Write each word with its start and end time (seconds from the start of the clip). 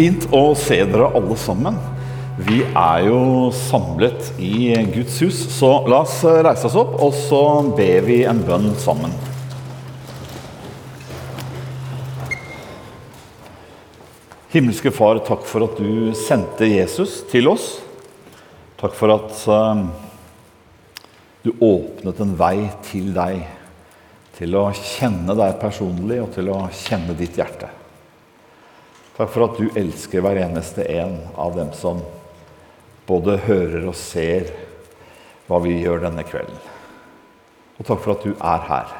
Fint 0.00 0.22
å 0.32 0.54
se 0.56 0.78
dere 0.88 1.10
alle 1.12 1.34
sammen. 1.36 1.74
Vi 2.40 2.62
er 2.64 3.02
jo 3.04 3.50
samlet 3.52 4.30
i 4.40 4.70
Guds 4.94 5.18
hus, 5.20 5.40
så 5.52 5.74
la 5.92 5.98
oss 6.06 6.14
reise 6.24 6.70
oss 6.70 6.76
opp, 6.80 6.94
og 7.04 7.10
så 7.12 7.40
ber 7.76 8.06
vi 8.06 8.22
en 8.24 8.38
bønn 8.46 8.70
sammen. 8.80 9.12
Himmelske 14.54 14.88
Far, 14.88 15.20
takk 15.26 15.44
for 15.50 15.66
at 15.66 15.76
du 15.76 16.14
sendte 16.16 16.70
Jesus 16.70 17.18
til 17.28 17.50
oss. 17.52 17.66
Takk 18.80 18.96
for 18.96 19.12
at 19.18 19.42
eh, 19.52 19.82
du 21.44 21.52
åpnet 21.60 22.24
en 22.24 22.32
vei 22.40 22.70
til 22.88 23.12
deg, 23.20 23.44
til 24.40 24.56
å 24.56 24.64
kjenne 24.80 25.36
deg 25.44 25.60
personlig 25.60 26.22
og 26.24 26.32
til 26.38 26.48
å 26.56 26.62
kjenne 26.86 27.18
ditt 27.20 27.36
hjerte. 27.36 27.68
Takk 29.20 29.34
for 29.34 29.50
at 29.50 29.58
du 29.60 29.66
elsker 29.76 30.22
hver 30.24 30.38
eneste 30.40 30.80
en 30.96 31.18
av 31.36 31.52
dem 31.52 31.74
som 31.76 31.98
både 33.04 33.34
hører 33.44 33.82
og 33.90 33.92
ser 33.98 34.48
hva 35.44 35.58
vi 35.60 35.74
gjør 35.82 36.06
denne 36.06 36.24
kvelden. 36.24 36.56
Og 37.76 37.84
takk 37.84 38.00
for 38.00 38.14
at 38.14 38.24
du 38.24 38.32
er 38.32 38.64
her. 38.70 38.94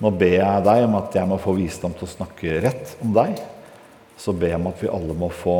Nå 0.00 0.14
ber 0.16 0.32
jeg 0.32 0.64
deg 0.64 0.86
om 0.86 0.96
at 0.96 1.20
jeg 1.20 1.28
må 1.28 1.36
få 1.44 1.58
visdom 1.58 1.92
til 1.98 2.08
å 2.08 2.14
snakke 2.14 2.56
rett 2.64 2.96
om 3.04 3.12
deg. 3.18 3.36
Så 4.16 4.32
ber 4.32 4.54
jeg 4.54 4.62
om 4.62 4.70
at 4.72 4.80
vi 4.80 4.92
alle 4.96 5.18
må 5.20 5.28
få 5.28 5.58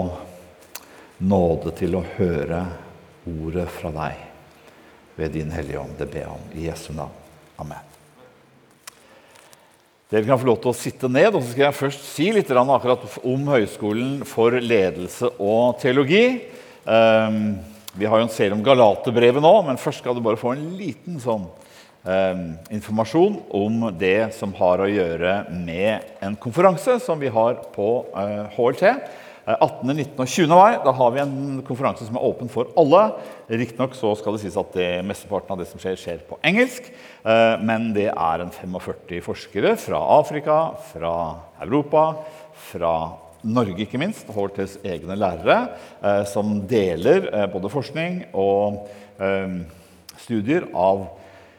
nåde 1.29 1.77
til 1.77 2.01
å 2.01 2.05
høre 2.17 2.65
ordet 3.29 3.69
fra 3.69 3.93
deg 4.01 4.25
ved 5.21 5.37
din 5.37 5.53
Hellige 5.53 5.85
Ånd. 5.85 6.01
Det 6.01 6.09
ber 6.09 6.25
jeg 6.25 6.35
om 6.41 6.51
i 6.57 6.69
Jesu 6.71 6.95
navn. 6.97 7.13
Amen. 7.61 7.98
Dere 10.09 10.25
kan 10.25 10.39
få 10.41 10.47
lov 10.49 10.63
til 10.63 10.71
å 10.71 10.77
sitte 10.77 11.09
ned, 11.13 11.35
og 11.35 11.43
så 11.43 11.51
skal 11.53 11.67
jeg 11.67 11.77
først 11.77 12.05
si 12.15 12.31
litt 12.33 12.49
om 12.57 13.51
Høgskolen 13.53 14.23
for 14.25 14.57
ledelse 14.57 15.29
og 15.37 15.77
teologi. 15.83 16.49
Um, 16.89 17.59
vi 17.93 18.09
har 18.09 18.17
jo 18.17 18.25
en 18.25 18.33
serie 18.33 18.57
om 18.57 18.65
Galaterbrevet 18.65 19.45
nå, 19.45 19.53
men 19.67 19.77
først 19.77 20.01
skal 20.01 20.17
du 20.17 20.23
bare 20.25 20.41
få 20.41 20.55
en 20.55 20.65
liten 20.79 21.21
sånn 21.21 21.45
um, 21.45 22.43
informasjon 22.73 23.37
om 23.53 23.85
det 24.01 24.31
som 24.39 24.57
har 24.57 24.81
å 24.81 24.89
gjøre 24.89 25.43
med 25.53 26.09
en 26.25 26.41
konferanse 26.41 26.97
som 27.05 27.21
vi 27.21 27.29
har 27.29 27.61
på 27.77 27.91
HLT. 28.57 28.95
18., 29.49 29.89
19. 29.89 30.19
og 30.21 30.29
20. 30.29 30.51
mai 30.53 30.79
da 30.85 30.93
har 30.93 31.13
vi 31.15 31.21
en 31.23 31.61
konferanse 31.65 32.05
som 32.05 32.19
er 32.19 32.25
åpen 32.29 32.51
for 32.53 32.69
alle. 32.79 33.01
Riktignok 33.49 33.95
skal 33.97 34.37
det 34.37 34.43
sies 34.43 34.59
at 34.61 34.75
det, 34.77 34.89
mesteparten 35.09 35.55
av 35.55 35.63
det 35.63 35.69
som 35.71 35.81
skjer, 35.81 35.97
skjer 35.97 36.21
på 36.29 36.37
engelsk. 36.45 36.91
Eh, 37.25 37.55
men 37.65 37.89
det 37.97 38.11
er 38.11 38.45
en 38.45 38.53
45 38.53 39.23
forskere 39.25 39.73
fra 39.81 40.03
Afrika, 40.19 40.59
fra 40.91 41.15
Europa, 41.65 42.05
fra 42.69 42.93
Norge 43.49 43.87
ikke 43.87 44.01
minst, 44.03 44.29
HLTs 44.35 44.81
egne 44.85 45.17
lærere, 45.17 45.59
eh, 46.03 46.25
som 46.29 46.59
deler 46.69 47.31
eh, 47.33 47.49
både 47.53 47.73
forskning 47.73 48.27
og 48.37 48.85
studier 50.15 50.69
av 50.79 51.01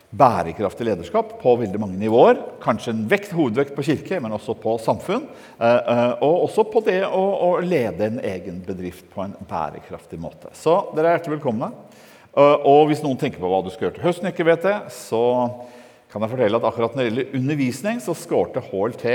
bærekraftig 0.10 0.88
lederskap 0.88 1.36
på 1.42 1.52
veldig 1.62 1.80
mange 1.82 2.00
nivåer. 2.02 2.40
Kanskje 2.64 2.96
en 2.96 3.04
vekt, 3.10 3.34
hovedvekt 3.38 3.76
på 3.78 3.86
kirke, 3.86 4.18
men 4.22 4.34
også 4.34 4.56
på 4.58 4.74
samfunn. 4.82 5.28
Eh, 5.60 5.66
eh, 5.94 6.14
og 6.26 6.48
også 6.48 6.66
på 6.72 6.82
det 6.88 7.04
å, 7.06 7.24
å 7.46 7.50
lede 7.62 8.08
en 8.08 8.22
egen 8.32 8.58
bedrift 8.66 9.06
på 9.14 9.22
en 9.28 9.36
bærekraftig 9.50 10.18
måte. 10.22 10.50
Så 10.58 10.80
dere 10.96 11.12
er 11.12 11.20
hjertelig 11.20 11.38
velkomne. 11.38 11.70
Eh, 12.34 12.56
og 12.72 12.90
hvis 12.90 13.04
noen 13.06 13.20
tenker 13.22 13.42
på 13.42 13.52
hva 13.52 13.62
du 13.62 13.70
skal 13.74 13.88
gjøre 13.90 14.00
til 14.00 14.08
høsten, 14.08 14.32
ikke 14.32 14.48
vet 14.50 14.66
det, 14.66 14.80
så 14.96 15.22
kan 16.10 16.26
jeg 16.26 16.34
fortelle 16.34 16.58
at 16.58 16.66
akkurat 16.66 16.98
når 16.98 17.04
det 17.04 17.12
gjelder 17.12 17.38
undervisning, 17.38 18.02
så 18.02 18.18
skårte 18.18 18.66
HLT 18.72 19.06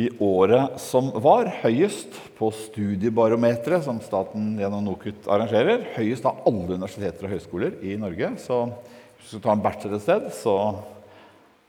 i 0.00 0.08
året 0.24 0.80
som 0.80 1.10
var, 1.20 1.50
høyest 1.60 2.16
på 2.38 2.48
studiebarometeret 2.56 3.84
som 3.84 4.00
staten 4.00 4.54
gjennom 4.56 4.86
NOKUT 4.88 5.28
arrangerer. 5.28 5.84
Høyest 5.98 6.24
av 6.24 6.40
alle 6.48 6.78
universiteter 6.78 7.28
og 7.28 7.34
høyskoler 7.34 7.76
i 7.84 7.98
Norge. 8.00 8.32
Så 8.40 8.62
hvis 9.22 9.30
du 9.30 9.36
skal 9.36 9.44
ta 9.44 9.52
en 9.54 9.62
bachelor 9.62 10.00
et 10.00 10.02
sted, 10.02 10.24
så 10.34 10.56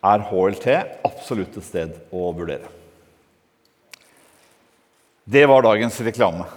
er 0.04 0.26
HLT 0.26 0.66
absolutt 1.06 1.60
et 1.60 1.68
sted 1.68 2.00
å 2.10 2.32
vurdere. 2.34 2.66
Det 5.24 5.46
var 5.48 5.64
dagens 5.64 6.00
reklame. 6.04 6.48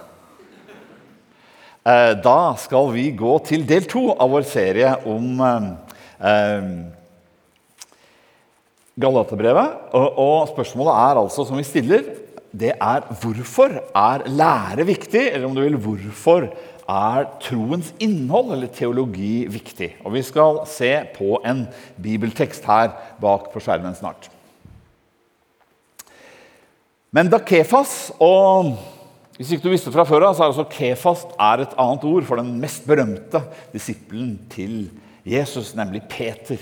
Eh, 1.85 2.13
da 2.19 2.55
skal 2.59 2.89
vi 2.91 3.05
gå 3.15 3.37
til 3.47 3.61
del 3.69 3.85
to 3.87 4.09
av 4.17 4.33
vår 4.33 4.47
serie 4.49 4.89
om 5.07 5.43
eh, 5.45 5.67
eh, 6.31 6.71
Galaterbrevet. 8.97 9.93
Og 9.93 10.49
spørsmålet 10.49 10.97
er 11.05 11.21
altså, 11.21 11.45
som 11.45 11.61
vi 11.61 11.67
stiller, 11.69 12.09
det 12.51 12.73
er 12.73 13.05
hvorfor 13.21 13.77
er 13.85 14.25
lære 14.25 14.87
viktig? 14.89 15.21
Eller 15.29 15.45
om 15.45 15.55
du 15.55 15.61
vil, 15.61 15.77
hvorfor 15.77 16.49
er 16.87 17.27
troens 17.43 17.91
innhold, 17.99 18.53
eller 18.55 18.71
teologi, 18.71 19.45
viktig. 19.51 19.93
Og 20.05 20.13
Vi 20.13 20.23
skal 20.23 20.61
se 20.69 20.91
på 21.15 21.41
en 21.45 21.65
bibeltekst 22.01 22.65
her 22.65 22.93
bak 23.21 23.51
på 23.51 23.63
skjermen 23.63 23.95
snart. 23.95 24.29
Men 27.11 27.31
da 27.31 27.39
Kefas 27.39 28.11
og 28.19 28.75
hvis 29.37 29.51
ikke 29.53 29.67
du 29.67 29.69
visste 29.69 29.91
fra 29.93 30.05
før 30.07 30.31
så 30.33 30.43
er 30.43 30.49
altså 30.49 30.65
Kefas 30.71 31.27
er 31.37 31.61
et 31.61 31.75
annet 31.77 32.05
ord 32.09 32.25
for 32.25 32.41
den 32.41 32.55
mest 32.61 32.87
berømte 32.89 33.43
disippelen 33.69 34.39
til 34.49 34.87
Jesus, 35.27 35.75
nemlig 35.77 36.01
Peter. 36.09 36.57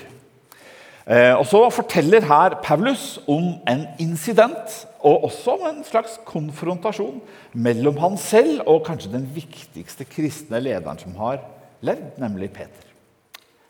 Eh, 1.08 1.32
og 1.38 1.46
Så 1.46 1.62
forteller 1.70 2.26
her 2.26 2.58
Paulus 2.64 3.20
om 3.28 3.54
en 3.70 3.86
incident 4.00 4.88
og 5.06 5.28
også 5.28 5.54
om 5.54 5.68
en 5.70 5.84
slags 5.86 6.18
konfrontasjon 6.26 7.20
mellom 7.54 8.00
han 8.02 8.18
selv 8.18 8.64
og 8.66 8.84
kanskje 8.88 9.14
den 9.14 9.28
viktigste 9.36 10.08
kristne 10.10 10.62
lederen 10.64 10.98
som 11.02 11.14
har 11.20 11.44
levd, 11.86 12.18
nemlig 12.22 12.50
Peter. 12.56 12.90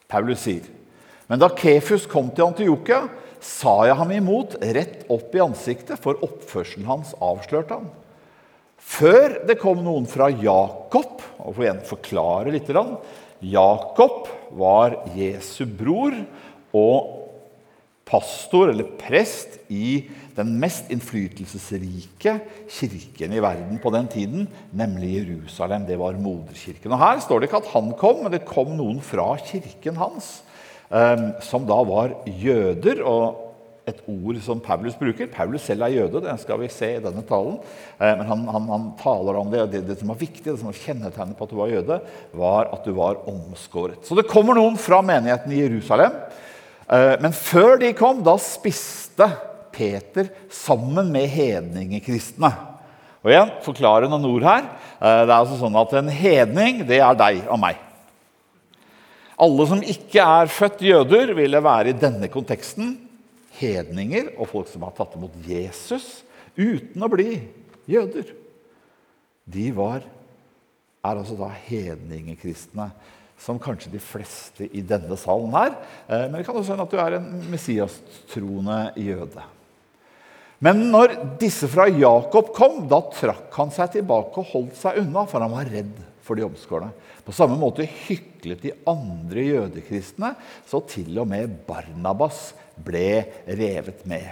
Paulus 0.08 0.46
sier, 0.46 0.64
men 1.28 1.42
da 1.42 1.50
Kefus 1.52 2.06
kom 2.08 2.30
til 2.32 2.48
Antiokia, 2.48 3.06
sa 3.44 3.84
jeg 3.90 3.98
ham 4.00 4.14
imot 4.16 4.56
rett 4.62 5.04
opp 5.12 5.36
i 5.36 5.44
ansiktet, 5.44 6.00
for 6.02 6.22
oppførselen 6.26 6.88
hans 6.88 7.12
avslørte 7.22 7.78
han. 7.78 7.92
Før 8.86 9.42
det 9.50 9.58
kom 9.60 9.82
noen 9.84 10.08
fra 10.10 10.30
Jakob, 10.30 11.20
og 11.42 11.58
får 11.58 11.66
igjen 11.66 11.86
forklare 11.90 12.54
litt 12.54 12.72
Jakob 13.46 14.30
var 14.56 15.02
Jesu 15.18 15.66
bror 15.68 16.16
og 16.76 17.26
pastor 18.06 18.72
eller 18.72 18.96
prest 19.00 19.58
i 19.74 20.06
den 20.36 20.56
mest 20.60 20.90
innflytelsesrike 20.92 22.34
kirken 22.72 23.36
i 23.36 23.42
verden 23.44 23.80
på 23.84 23.92
den 23.96 24.10
tiden, 24.12 24.50
nemlig 24.76 25.14
Jerusalem. 25.20 25.86
Det 25.88 26.00
var 26.00 26.20
moderkirken. 26.20 26.92
Og 26.92 27.00
Her 27.00 27.22
står 27.24 27.40
det 27.40 27.50
ikke 27.50 27.64
at 27.64 27.72
han 27.72 27.94
kom, 28.00 28.24
men 28.24 28.34
det 28.34 28.46
kom 28.48 28.76
noen 28.76 29.00
fra 29.04 29.34
kirken 29.40 29.98
hans, 30.00 30.44
um, 30.90 31.32
som 31.44 31.68
da 31.68 31.80
var 31.88 32.20
jøder. 32.28 33.04
og 33.04 33.42
et 33.86 34.00
ord 34.10 34.40
som 34.42 34.58
Paulus 34.58 34.96
bruker. 34.98 35.28
Paulus 35.30 35.62
selv 35.62 35.84
er 35.86 35.92
jøde, 35.94 36.18
det 36.18 36.32
skal 36.42 36.58
vi 36.58 36.72
se 36.74 36.88
i 36.96 37.02
denne 37.04 37.22
talen. 37.22 37.60
Eh, 38.02 38.16
men 38.18 38.26
han, 38.26 38.40
han, 38.50 38.64
han 38.72 38.88
taler 38.98 39.38
om 39.38 39.52
det, 39.52 39.60
og 39.62 39.70
det, 39.70 39.84
det, 39.86 40.00
som 40.00 40.10
var 40.10 40.18
viktig, 40.18 40.42
det 40.48 40.56
som 40.58 40.72
var 40.72 40.80
kjennetegnet 40.80 41.38
på 41.38 41.46
at 41.46 41.54
du 41.54 41.60
var 41.60 41.70
jøde, 41.70 42.00
var 42.34 42.72
at 42.74 42.82
du 42.82 42.96
var 42.98 43.22
omskåret. 43.30 44.02
Så 44.02 44.18
det 44.18 44.26
kommer 44.26 44.58
noen 44.58 44.74
fra 44.82 45.04
menigheten 45.06 45.54
i 45.54 45.62
Jerusalem 45.62 46.18
Eh, 46.86 47.16
men 47.22 47.34
før 47.34 47.80
de 47.82 47.92
kom, 47.98 48.22
da 48.26 48.36
spiste 48.42 49.28
Peter 49.76 50.32
sammen 50.54 51.12
med 51.14 51.28
hedningekristne. 51.32 52.52
Og 53.26 53.32
igjen, 53.34 53.52
forklarende 53.66 54.20
ord 54.30 54.46
her. 54.46 54.68
Eh, 55.00 55.24
det 55.26 55.32
er 55.32 55.40
altså 55.40 55.58
sånn 55.60 55.76
at 55.82 55.96
En 55.98 56.12
hedning 56.14 56.84
det 56.88 57.02
er 57.02 57.18
deg 57.20 57.42
og 57.50 57.60
meg. 57.62 57.82
Alle 59.36 59.66
som 59.68 59.82
ikke 59.84 60.24
er 60.24 60.52
født 60.52 60.84
jøder, 60.86 61.34
ville 61.36 61.64
være 61.64 61.92
i 61.92 62.00
denne 62.00 62.30
konteksten 62.32 62.94
hedninger 63.60 64.34
og 64.38 64.50
folk 64.52 64.70
som 64.72 64.86
har 64.88 64.94
tatt 64.96 65.16
imot 65.18 65.36
Jesus 65.48 66.24
uten 66.56 67.04
å 67.04 67.12
bli 67.12 67.40
jøder. 67.90 68.32
De 69.46 69.68
var, 69.76 70.06
er 71.06 71.20
altså 71.20 71.36
da 71.40 71.52
hedningekristne 71.68 72.90
som 73.42 73.60
kanskje 73.62 73.92
de 73.94 74.00
fleste 74.00 74.70
i 74.72 74.82
denne 74.86 75.18
salen 75.20 75.52
her. 75.58 75.76
Eh, 76.08 76.26
men 76.30 76.40
det 76.40 76.46
kan 76.48 76.56
også 76.56 76.74
hende 76.74 76.88
at 76.88 76.94
du 76.94 77.02
er 77.02 77.18
en 77.20 77.30
messiastroende 77.52 78.80
jøde. 79.02 79.44
Men 80.66 80.88
når 80.90 81.12
disse 81.42 81.68
fra 81.70 81.86
Jakob 81.92 82.50
kom, 82.56 82.86
da 82.90 83.04
trakk 83.14 83.54
han 83.60 83.74
seg 83.74 84.00
tilbake 84.00 84.42
og 84.42 84.54
holdt 84.54 84.80
seg 84.80 85.04
unna, 85.04 85.28
for 85.30 85.44
han 85.44 85.54
var 85.54 85.70
redd 85.70 86.00
for 86.26 86.40
de 86.40 86.46
omskårne. 86.48 86.90
På 87.26 87.34
samme 87.36 87.58
måte 87.60 87.86
hyklet 87.86 88.64
de 88.64 88.72
andre 88.90 89.44
jødekristne, 89.46 90.32
så 90.66 90.82
til 90.90 91.22
og 91.22 91.30
med 91.30 91.54
Barnabas 91.68 92.50
ble 92.82 93.26
revet 93.46 94.02
med. 94.10 94.26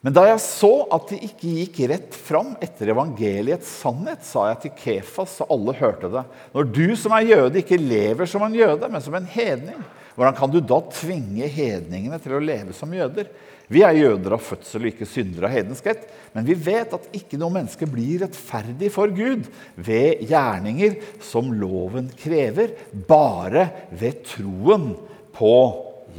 Men 0.00 0.16
da 0.16 0.24
jeg 0.30 0.40
så 0.40 0.70
at 0.96 1.10
de 1.12 1.18
ikke 1.26 1.54
gikk 1.58 1.80
rett 1.90 2.14
fram 2.16 2.54
etter 2.64 2.92
evangeliets 2.92 3.68
sannhet, 3.82 4.24
sa 4.24 4.46
jeg 4.48 4.60
til 4.62 4.76
Kefas, 4.78 5.38
så 5.40 5.48
alle 5.52 5.76
hørte 5.76 6.08
det. 6.12 6.22
Når 6.56 6.70
du 6.72 6.86
som 6.96 7.16
er 7.16 7.28
jøde, 7.28 7.60
ikke 7.60 7.80
lever 7.80 8.28
som 8.28 8.44
en 8.44 8.56
jøde, 8.56 8.88
men 8.88 9.04
som 9.04 9.16
en 9.16 9.28
hedning, 9.28 9.82
hvordan 10.20 10.36
kan 10.36 10.50
du 10.52 10.58
da 10.60 10.76
tvinge 10.92 11.46
hedningene 11.48 12.18
til 12.20 12.34
å 12.36 12.42
leve 12.44 12.74
som 12.76 12.90
jøder? 12.92 13.30
Vi 13.72 13.80
er 13.86 13.96
jøder 13.96 14.34
av 14.36 14.42
fødsel 14.44 14.82
og 14.84 14.90
ikke 14.90 15.06
syndere 15.08 15.48
av 15.48 15.54
hedenskhet. 15.54 16.02
Men 16.34 16.44
vi 16.44 16.56
vet 16.60 16.92
at 16.92 17.06
ikke 17.16 17.38
noe 17.40 17.54
menneske 17.54 17.88
blir 17.88 18.20
rettferdig 18.26 18.90
for 18.92 19.08
Gud 19.16 19.48
ved 19.80 20.20
gjerninger 20.28 20.98
som 21.24 21.48
loven 21.56 22.10
krever, 22.20 22.74
bare 22.92 23.64
ved 23.88 24.20
troen 24.28 24.90
på 25.32 25.54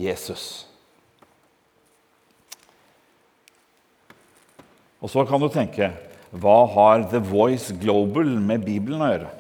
Jesus. 0.01 0.65
Og 4.97 5.13
så 5.13 5.27
kan 5.30 5.45
du 5.45 5.51
tenke 5.54 5.92
hva 6.42 6.57
har 6.74 7.06
The 7.13 7.21
Voice 7.21 7.77
Global 7.77 8.33
med 8.42 8.65
Bibelen 8.65 9.06
å 9.06 9.13
gjøre? 9.13 9.31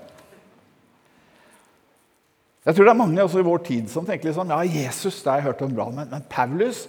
Jeg 2.61 2.75
tror 2.77 2.85
det 2.85 2.91
er 2.91 2.99
mange 2.99 3.23
også 3.23 3.41
i 3.41 3.45
vår 3.47 3.63
tid 3.65 3.87
som 3.89 4.05
tenker 4.05 4.29
liksom, 4.29 4.51
ja, 4.53 4.59
Jesus 4.61 5.23
det 5.23 5.31
har 5.31 5.39
jeg 5.39 5.47
hørt 5.49 5.63
om 5.65 5.73
bra, 5.73 5.87
men, 5.89 6.09
men 6.11 6.27
Paulus 6.29 6.85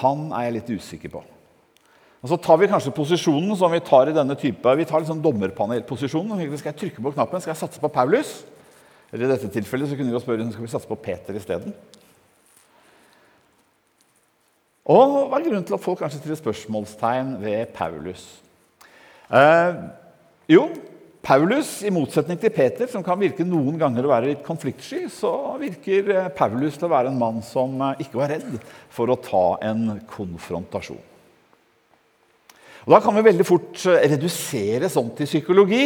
han 0.00 0.30
er 0.36 0.46
jeg 0.46 0.56
litt 0.56 0.72
usikker 0.80 1.12
på. 1.12 1.22
Og 2.20 2.28
Så 2.28 2.36
tar 2.40 2.58
vi 2.60 2.68
kanskje 2.68 2.92
posisjonen 2.94 3.52
som 3.56 3.72
vi 3.72 3.80
tar 3.84 4.10
i 4.10 4.16
denne 4.16 4.36
type, 4.38 4.74
vi 4.76 4.88
tar 4.88 5.00
liksom 5.00 5.22
dommerpanelposisjonen. 5.24 6.40
Skal 6.60 6.72
jeg 6.72 6.80
trykke 6.82 7.04
på 7.04 7.12
knappen? 7.16 7.40
Skal 7.40 7.54
jeg 7.54 7.62
satse 7.62 7.80
på 7.80 7.92
Paulus? 7.92 8.42
Eller 9.10 9.26
i 9.26 9.32
dette 9.32 9.48
tilfellet 9.52 9.88
så 9.88 9.96
kunne 9.96 10.12
vi 10.12 10.16
jo 10.16 10.22
spørre 10.22 10.50
skal 10.52 10.66
vi 10.66 10.72
satse 10.72 10.88
på 10.88 11.00
Peter 11.00 11.36
isteden. 11.36 11.72
Og 14.90 15.16
hva 15.30 15.38
er 15.38 15.46
grunnen 15.46 15.64
til 15.66 15.76
at 15.76 15.82
folk 15.82 16.00
kanskje 16.02 16.20
stiller 16.20 16.38
spørsmålstegn 16.38 17.34
ved 17.42 17.72
Paulus? 17.76 18.24
Eh, 19.30 19.80
jo, 20.50 20.68
Paulus, 21.20 21.82
i 21.84 21.90
motsetning 21.92 22.38
til 22.40 22.52
Peter, 22.54 22.88
som 22.88 23.04
kan 23.04 23.18
virke 23.20 23.44
noen 23.44 23.76
ganger 23.80 24.06
å 24.06 24.12
være 24.14 24.30
litt 24.30 24.44
konfliktsky, 24.46 25.02
så 25.12 25.32
virker 25.60 26.08
eh, 26.14 26.30
Paulus 26.32 26.78
til 26.80 26.88
å 26.88 26.94
være 26.94 27.10
en 27.12 27.20
mann 27.20 27.42
som 27.44 27.74
eh, 27.90 28.00
ikke 28.06 28.22
var 28.22 28.32
redd 28.32 28.54
for 28.92 29.12
å 29.12 29.18
ta 29.20 29.44
en 29.68 29.98
konfrontasjon. 30.08 31.02
Og 32.86 32.94
Da 32.94 33.02
kan 33.04 33.18
vi 33.18 33.26
veldig 33.26 33.44
fort 33.44 33.84
eh, 33.84 34.06
redusere 34.14 34.88
sånt 34.88 35.18
til 35.20 35.28
psykologi. 35.28 35.84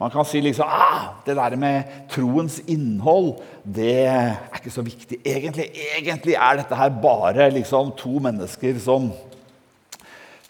Man 0.00 0.12
kan 0.12 0.28
si 0.28 0.44
liksom 0.44 0.68
ah, 0.68 1.08
det 1.24 1.38
der 1.40 1.56
med 1.60 1.96
troens 2.12 2.60
innhold 2.68 3.34
det 3.64 3.96
er 4.12 4.60
ikke 4.60 4.72
så 4.76 4.84
viktig. 4.84 5.22
Egentlig, 5.24 5.70
egentlig 5.96 6.36
er 6.36 6.60
dette 6.60 6.76
her 6.76 6.92
bare 7.00 7.48
liksom 7.56 7.94
to 7.96 8.20
mennesker 8.20 8.76
som 8.80 9.08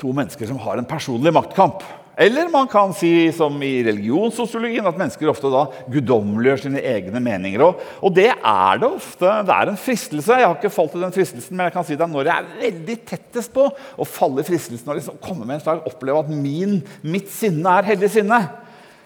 to 0.01 0.13
mennesker 0.17 0.49
som 0.49 0.59
har 0.63 0.81
en 0.81 0.89
personlig 0.89 1.35
maktkamp. 1.37 1.83
Eller 2.21 2.51
man 2.53 2.67
kan 2.69 2.91
si, 2.93 3.33
som 3.33 3.55
i 3.65 3.79
religionssosiologien, 3.87 4.85
at 4.85 4.99
mennesker 5.01 5.31
ofte 5.31 5.49
da 5.49 5.63
guddommeliggjør 5.89 6.63
sine 6.67 6.83
egne 6.85 7.23
meninger. 7.25 7.63
Og, 7.65 7.81
og, 8.05 8.13
det 8.13 8.29
er 8.35 8.83
det 8.83 8.91
ofte. 8.91 9.31
Det 9.49 9.55
er 9.57 9.71
en 9.73 9.81
fristelse. 9.81 10.37
Jeg 10.37 10.45
har 10.45 10.59
ikke 10.59 10.73
falt 10.75 10.99
i 10.99 11.01
den 11.01 11.15
fristelsen, 11.15 11.57
men 11.57 11.71
jeg 11.71 11.77
kan 11.79 11.87
si 11.89 11.97
det 11.97 12.05
er 12.05 12.13
når 12.13 12.29
jeg 12.29 12.45
er 12.45 12.51
veldig 12.67 12.99
tettest 13.09 13.55
på 13.57 13.65
å 13.73 14.09
falle 14.09 14.45
i 14.45 14.51
fristelsen 14.51 14.93
og 14.93 15.01
liksom 15.01 15.17
komme 15.25 15.49
med 15.49 15.57
en 15.57 15.65
slag, 15.65 15.81
oppleve 15.89 16.27
at 16.27 16.35
min, 16.35 16.77
mitt 17.09 17.33
sinne 17.33 17.79
er 17.81 17.89
hellig 17.95 18.13
sinne. 18.13 18.43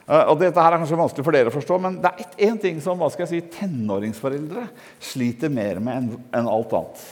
Eh, 0.09 0.27
og 0.27 0.43
dette 0.43 0.67
her 0.67 0.75
er 0.75 0.83
kanskje 0.83 0.99
vanskelig 1.05 1.31
for 1.31 1.39
dere 1.39 1.55
å 1.55 1.59
forstå, 1.61 1.81
men 1.87 2.03
det 2.03 2.11
er 2.11 2.51
én 2.51 2.59
ting 2.67 2.83
som 2.83 2.99
hva 2.99 3.15
skal 3.15 3.29
jeg 3.29 3.33
si, 3.37 3.59
tenåringsforeldre 3.61 4.67
sliter 5.15 5.55
mer 5.55 5.79
med 5.79 6.01
enn 6.01 6.13
en 6.41 6.51
alt 6.59 6.75
annet. 6.83 7.09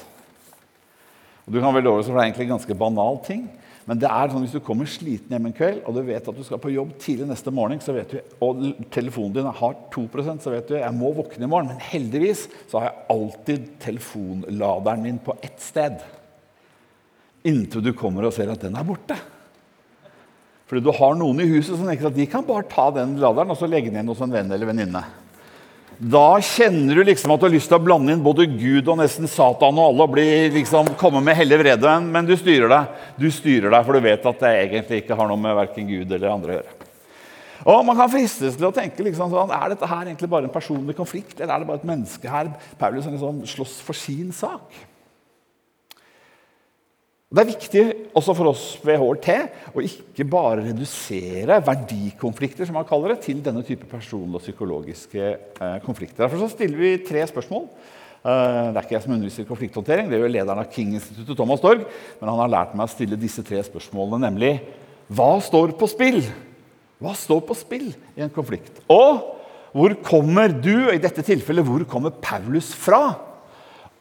Og 1.46 1.54
du 1.54 1.62
kan 1.62 1.78
vel 1.78 1.86
love, 1.86 2.02
for 2.02 2.10
det 2.10 2.24
er 2.24 2.32
egentlig 2.32 2.50
en 2.50 2.56
ganske 2.56 2.82
banal 2.82 3.22
ting. 3.22 3.46
Men 3.88 3.98
det 3.98 4.06
er 4.06 4.30
sånn 4.30 4.44
hvis 4.44 4.54
du 4.54 4.62
kommer 4.62 4.86
sliten 4.86 5.32
hjem 5.34 5.48
en 5.48 5.54
kveld 5.56 5.80
og 5.88 5.96
du 5.96 6.04
vet 6.06 6.28
at 6.30 6.36
du 6.38 6.44
skal 6.46 6.60
på 6.62 6.70
jobb 6.70 6.92
tidlig 7.02 7.26
neste 7.32 7.50
morgen, 7.54 7.80
så 7.82 7.94
vet 7.96 8.14
du, 8.14 8.34
og 8.44 8.60
telefonen 8.94 9.34
din 9.34 9.48
har 9.58 9.76
2% 9.94 10.44
så 10.44 10.52
vet 10.54 10.70
du 10.70 10.76
jeg 10.78 10.94
må 10.94 11.10
våkne 11.16 11.48
i 11.48 11.50
morgen. 11.50 11.72
Men 11.72 11.82
heldigvis 11.90 12.46
så 12.70 12.78
har 12.78 12.88
jeg 12.88 13.06
alltid 13.16 13.68
telefonladeren 13.82 15.02
min 15.02 15.18
på 15.22 15.34
ett 15.42 15.58
sted. 15.62 15.98
Inntil 17.48 17.82
du 17.82 17.90
kommer 17.98 18.28
og 18.28 18.36
ser 18.36 18.52
at 18.52 18.62
den 18.62 18.78
er 18.78 18.86
borte. 18.86 19.18
Fordi 20.70 20.86
du 20.86 20.92
har 20.94 21.18
noen 21.18 21.42
i 21.42 21.50
huset 21.50 21.74
som 21.74 21.88
tenker 21.88 22.08
at 22.08 22.16
de 22.16 22.28
kan 22.30 22.46
bare 22.46 22.68
ta 22.70 22.86
den 22.94 23.18
laderen 23.20 23.50
og 23.52 23.58
så 23.58 23.66
legge 23.68 23.90
den 23.90 23.98
igjen 23.98 24.14
hos 24.14 24.22
en 24.24 24.32
venn 24.32 24.54
eller 24.54 24.70
venninne. 24.70 25.02
Da 25.98 26.40
kjenner 26.42 26.96
du 26.98 27.04
liksom 27.04 27.32
at 27.34 27.42
du 27.42 27.46
har 27.46 27.52
lyst 27.54 27.68
til 27.70 27.78
å 27.78 27.82
blande 27.84 28.14
inn 28.14 28.22
både 28.24 28.46
Gud 28.50 28.88
og 28.88 28.98
nesten 28.98 29.28
Satan 29.30 29.76
og 29.78 29.90
alle 29.90 30.06
og 30.06 30.14
bli, 30.14 30.28
liksom, 30.54 30.94
komme 31.00 31.20
med 31.24 31.36
hellig 31.38 31.60
vrede, 31.60 31.96
men 32.04 32.28
du 32.28 32.32
styrer 32.38 32.70
deg. 32.72 33.02
Du 33.20 33.28
styrer 33.34 33.68
deg, 33.70 33.84
For 33.86 33.98
du 33.98 34.06
vet 34.06 34.30
at 34.30 34.40
det 34.42 34.54
egentlig 34.64 35.02
ikke 35.02 35.18
har 35.18 35.30
noe 35.30 35.40
med 35.40 35.58
verken 35.58 35.90
Gud 35.90 36.10
eller 36.10 36.32
andre 36.32 36.54
å 36.54 36.58
gjøre. 36.60 36.78
Og 37.62 37.84
Man 37.86 37.98
kan 37.98 38.10
fristes 38.10 38.56
til 38.58 38.66
å 38.66 38.74
tenke 38.74 39.04
liksom 39.06 39.30
sånn, 39.30 39.52
er 39.54 39.74
dette 39.74 39.86
her 39.86 40.08
egentlig 40.08 40.30
bare 40.32 40.48
en 40.48 40.54
personlig 40.54 40.96
konflikt, 40.98 41.36
eller 41.38 41.54
er 41.54 41.62
det 41.62 41.68
bare 41.70 41.82
et 41.82 41.90
menneske 41.92 42.30
her 42.30 42.50
Paulus 42.80 43.06
liksom 43.06 43.44
slåss 43.46 43.76
for 43.86 43.98
sin 43.98 44.32
sak? 44.34 44.80
Det 47.32 47.40
er 47.40 47.48
viktig 47.48 47.82
også 48.12 48.34
for 48.36 48.50
oss 48.50 48.62
ved 48.84 48.98
HRT 49.00 49.28
å 49.72 49.80
ikke 49.80 50.26
bare 50.28 50.66
redusere 50.66 51.62
verdikonflikter 51.64 52.68
som 52.68 52.76
man 52.76 52.84
kaller 52.84 53.14
det, 53.14 53.22
til 53.24 53.40
denne 53.40 53.62
type 53.64 53.88
personlige 53.88 54.36
og 54.36 54.44
psykologiske 54.44 55.30
eh, 55.32 55.78
konflikter. 55.86 56.26
Derfor 56.26 56.52
stiller 56.52 56.76
vi 56.76 56.92
tre 57.08 57.24
spørsmål. 57.30 57.64
Eh, 58.20 58.68
det 58.68 58.76
er 58.76 58.84
ikke 58.84 58.96
jeg 58.98 59.06
som 59.06 59.16
underviser 59.16 59.48
konflikthåndtering, 59.48 60.12
det 60.12 60.20
gjør 60.20 60.34
lederen 60.36 60.60
av 60.60 60.68
King-instituttet, 60.76 61.32
Thomas 61.40 61.64
Dorg. 61.64 61.88
Men 62.20 62.34
han 62.34 62.44
har 62.44 62.54
lært 62.58 62.76
meg 62.76 62.84
å 62.84 62.92
stille 62.98 63.22
disse 63.24 63.48
tre 63.48 63.64
spørsmålene, 63.64 64.26
nemlig 64.28 64.54
hva 65.08 65.32
står 65.40 65.72
på 65.80 65.88
spill? 65.88 66.20
Hva 67.00 67.16
står 67.16 67.46
på 67.48 67.56
spill 67.56 67.90
i 68.12 68.26
en 68.28 68.32
konflikt? 68.32 68.84
Og 68.92 69.24
hvor 69.72 69.96
kommer 70.04 70.52
du, 70.52 70.90
i 70.92 71.00
dette 71.00 71.24
tilfellet, 71.24 71.64
hvor 71.64 71.88
kommer 71.88 72.12
Paulus 72.12 72.74
fra? 72.76 73.06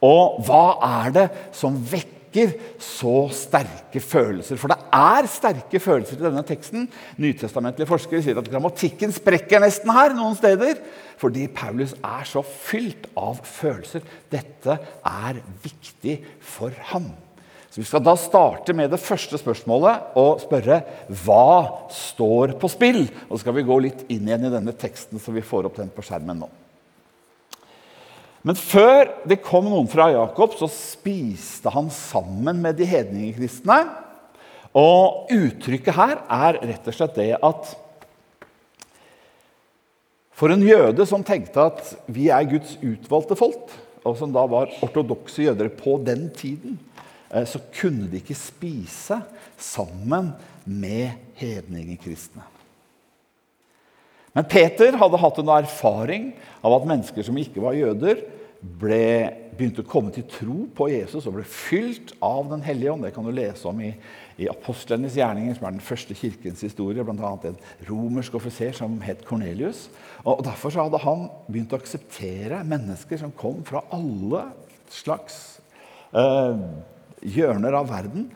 Og 0.04 0.42
hva 0.44 0.66
er 1.06 1.14
det 1.16 1.30
som 1.56 1.80
vekker 1.80 2.21
vekker 2.32 2.54
så 2.80 3.28
sterke 3.32 4.00
følelser. 4.00 4.56
For 4.56 4.72
det 4.72 4.78
er 4.92 5.28
sterke 5.28 5.80
følelser 5.80 6.18
i 6.18 6.24
denne 6.24 6.42
teksten. 6.42 6.88
Nytestamentlige 7.20 7.88
forskere 7.88 8.22
sier 8.22 8.38
at 8.40 8.48
grammatikken 8.50 9.12
sprekker 9.12 9.60
nesten 9.60 9.92
her 9.92 10.14
noen 10.16 10.36
steder. 10.36 10.80
Fordi 11.20 11.46
Paulus 11.48 11.94
er 12.02 12.24
så 12.24 12.42
fylt 12.42 13.06
av 13.16 13.42
følelser. 13.44 14.02
Dette 14.32 14.78
er 15.04 15.42
viktig 15.62 16.22
for 16.40 16.72
ham. 16.92 17.12
Så 17.70 17.80
Vi 17.80 17.88
skal 17.88 18.02
da 18.04 18.16
starte 18.16 18.74
med 18.76 18.90
det 18.90 19.00
første 19.00 19.38
spørsmålet 19.38 20.16
og 20.20 20.42
spørre 20.42 20.82
hva 21.24 21.88
står 21.88 22.58
på 22.60 22.68
spill. 22.68 23.06
Og 23.28 23.38
så 23.38 23.44
skal 23.44 23.56
vi 23.56 23.68
gå 23.68 23.78
litt 23.80 24.04
inn 24.08 24.28
igjen 24.28 24.48
i 24.48 24.52
denne 24.52 24.76
teksten, 24.76 25.18
så 25.18 25.32
vi 25.32 25.40
får 25.40 25.70
opp 25.70 25.80
den 25.80 25.92
på 25.92 26.04
skjermen 26.04 26.44
nå. 26.44 26.50
Men 28.42 28.58
før 28.58 29.10
det 29.28 29.42
kom 29.44 29.68
noen 29.70 29.90
fra 29.90 30.08
Jakob, 30.10 30.56
så 30.58 30.66
spiste 30.70 31.70
han 31.70 31.90
sammen 31.94 32.58
med 32.62 32.78
de 32.80 32.88
hedningekristne. 32.90 33.78
Og 34.78 35.30
uttrykket 35.30 35.94
her 35.94 36.22
er 36.26 36.58
rett 36.64 36.88
og 36.88 36.96
slett 36.96 37.18
det 37.18 37.30
at 37.38 37.72
for 40.42 40.50
en 40.50 40.64
jøde 40.64 41.04
som 41.06 41.22
tenkte 41.22 41.68
at 41.68 41.92
vi 42.10 42.26
er 42.34 42.48
Guds 42.50 42.72
utvalgte 42.82 43.36
folk, 43.38 43.68
og 44.02 44.16
som 44.18 44.32
da 44.34 44.42
var 44.50 44.72
ortodokse 44.82 45.44
jøder 45.44 45.68
på 45.76 46.00
den 46.02 46.24
tiden, 46.34 46.80
eh, 47.30 47.44
så 47.46 47.60
kunne 47.76 48.08
de 48.10 48.18
ikke 48.18 48.34
spise 48.34 49.20
sammen 49.54 50.32
med 50.64 51.12
hedningekristne. 51.38 52.42
Men 54.32 54.48
Peter 54.48 54.96
hadde 54.96 55.20
hatt 55.20 55.40
en 55.42 55.52
erfaring 55.52 56.30
av 56.64 56.78
at 56.78 56.88
mennesker 56.88 57.26
som 57.26 57.36
ikke 57.40 57.62
var 57.64 57.76
jøder, 57.76 58.22
ble, 58.62 59.04
begynte 59.58 59.82
å 59.82 59.88
komme 59.90 60.12
til 60.14 60.24
tro 60.30 60.66
på 60.76 60.86
Jesus 60.92 61.26
og 61.26 61.34
ble 61.36 61.44
fylt 61.48 62.14
av 62.22 62.46
Den 62.52 62.62
hellige 62.64 62.92
ånd. 62.94 63.04
Det 63.04 63.12
kan 63.16 63.26
du 63.26 63.32
lese 63.34 63.66
om 63.68 63.80
i, 63.82 63.90
i 64.38 64.46
apostlenes 64.48 65.16
gjerninger, 65.18 65.56
som 65.58 65.66
er 65.66 65.74
den 65.74 65.84
første 65.84 66.16
kirkens 66.16 66.62
historie. 66.64 67.04
Bl.a. 67.04 67.32
en 67.50 67.58
romersk 67.88 68.38
offiser 68.38 68.72
som 68.78 68.94
het 69.04 69.24
Kornelius. 69.28 69.88
Og 70.22 70.44
Derfor 70.46 70.78
hadde 70.78 71.02
han 71.02 71.26
begynt 71.48 71.74
å 71.74 71.82
akseptere 71.82 72.62
mennesker 72.68 73.20
som 73.20 73.34
kom 73.34 73.60
fra 73.66 73.82
alle 73.92 74.46
slags 74.92 75.42
eh, 76.14 76.64
hjørner 77.34 77.76
av 77.82 77.90
verden, 77.90 78.30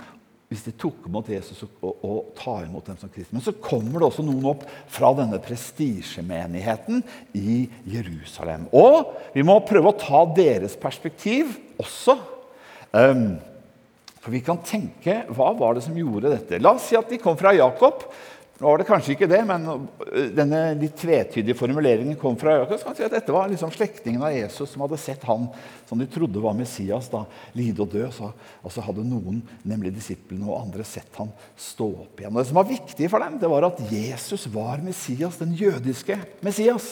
hvis 0.47 0.63
de 0.69 0.75
tok 0.79 1.09
imot 1.09 1.29
Jesus 1.33 1.65
og, 1.67 1.73
og, 1.83 2.05
og 2.07 2.29
ta 2.39 2.61
imot 2.63 2.87
dem 2.87 2.99
som 3.01 3.11
kristne. 3.11 3.39
Men 3.39 3.47
så 3.47 3.57
kommer 3.59 3.99
det 3.99 4.07
også 4.09 4.25
noen 4.27 4.47
opp 4.53 4.63
fra 4.93 5.11
denne 5.19 5.41
prestisjemenigheten 5.43 7.03
i 7.35 7.65
Jerusalem. 7.91 8.69
Og 8.71 9.11
vi 9.35 9.43
må 9.47 9.59
prøve 9.67 9.91
å 9.91 9.99
ta 9.99 10.23
deres 10.37 10.79
perspektiv 10.79 11.57
også. 11.83 12.15
Um, 12.95 13.29
for 14.23 14.35
vi 14.35 14.43
kan 14.47 14.63
tenke 14.67 15.21
hva 15.35 15.51
var 15.59 15.77
det 15.77 15.85
som 15.87 15.99
gjorde 15.99 16.33
dette? 16.33 16.63
La 16.63 16.77
oss 16.79 16.89
si 16.91 16.99
at 16.99 17.11
de 17.11 17.19
kom 17.23 17.39
fra 17.39 17.55
Jakob. 17.55 18.07
Nå 18.57 18.71
var 18.71 18.81
det 18.81 18.87
kanskje 18.89 19.13
ikke 19.13 19.29
det, 19.29 19.43
men 19.45 19.67
denne 20.33 20.61
litt 20.81 20.95
tvetydige 20.97 21.59
formuleringen 21.59 22.17
kom 22.17 22.39
fra 22.41 22.55
Jakob. 22.57 22.81
Si 22.81 23.05
at 23.05 23.13
Dette 23.13 23.35
var 23.35 23.51
liksom 23.53 23.73
slektningen 23.75 24.23
av 24.25 24.33
Jesus 24.33 24.73
som 24.73 24.85
hadde 24.87 24.97
sett 25.01 25.27
han 25.29 25.51
som 25.89 26.01
de 26.01 26.07
trodde 26.09 26.41
var 26.41 26.57
Messias, 26.57 27.11
da, 27.13 27.27
lide 27.57 27.85
og 27.85 27.93
dø. 27.93 28.07
Så, 28.17 28.31
og 28.65 28.73
så 28.73 28.85
hadde 28.87 29.05
noen, 29.05 29.43
nemlig 29.61 29.93
disiplene 29.99 30.49
og 30.49 30.63
andre, 30.63 30.87
sett 30.89 31.21
han 31.21 31.35
stå 31.53 31.91
opp 32.07 32.23
igjen. 32.23 32.33
Og 32.33 32.41
Det 32.41 32.49
som 32.49 32.61
var 32.63 32.71
viktig 32.71 33.11
for 33.13 33.27
dem, 33.27 33.37
det 33.43 33.53
var 33.53 33.69
at 33.69 33.85
Jesus 33.93 34.49
var 34.57 34.81
Messias, 34.85 35.37
den 35.43 35.53
jødiske 35.59 36.17
Messias. 36.47 36.89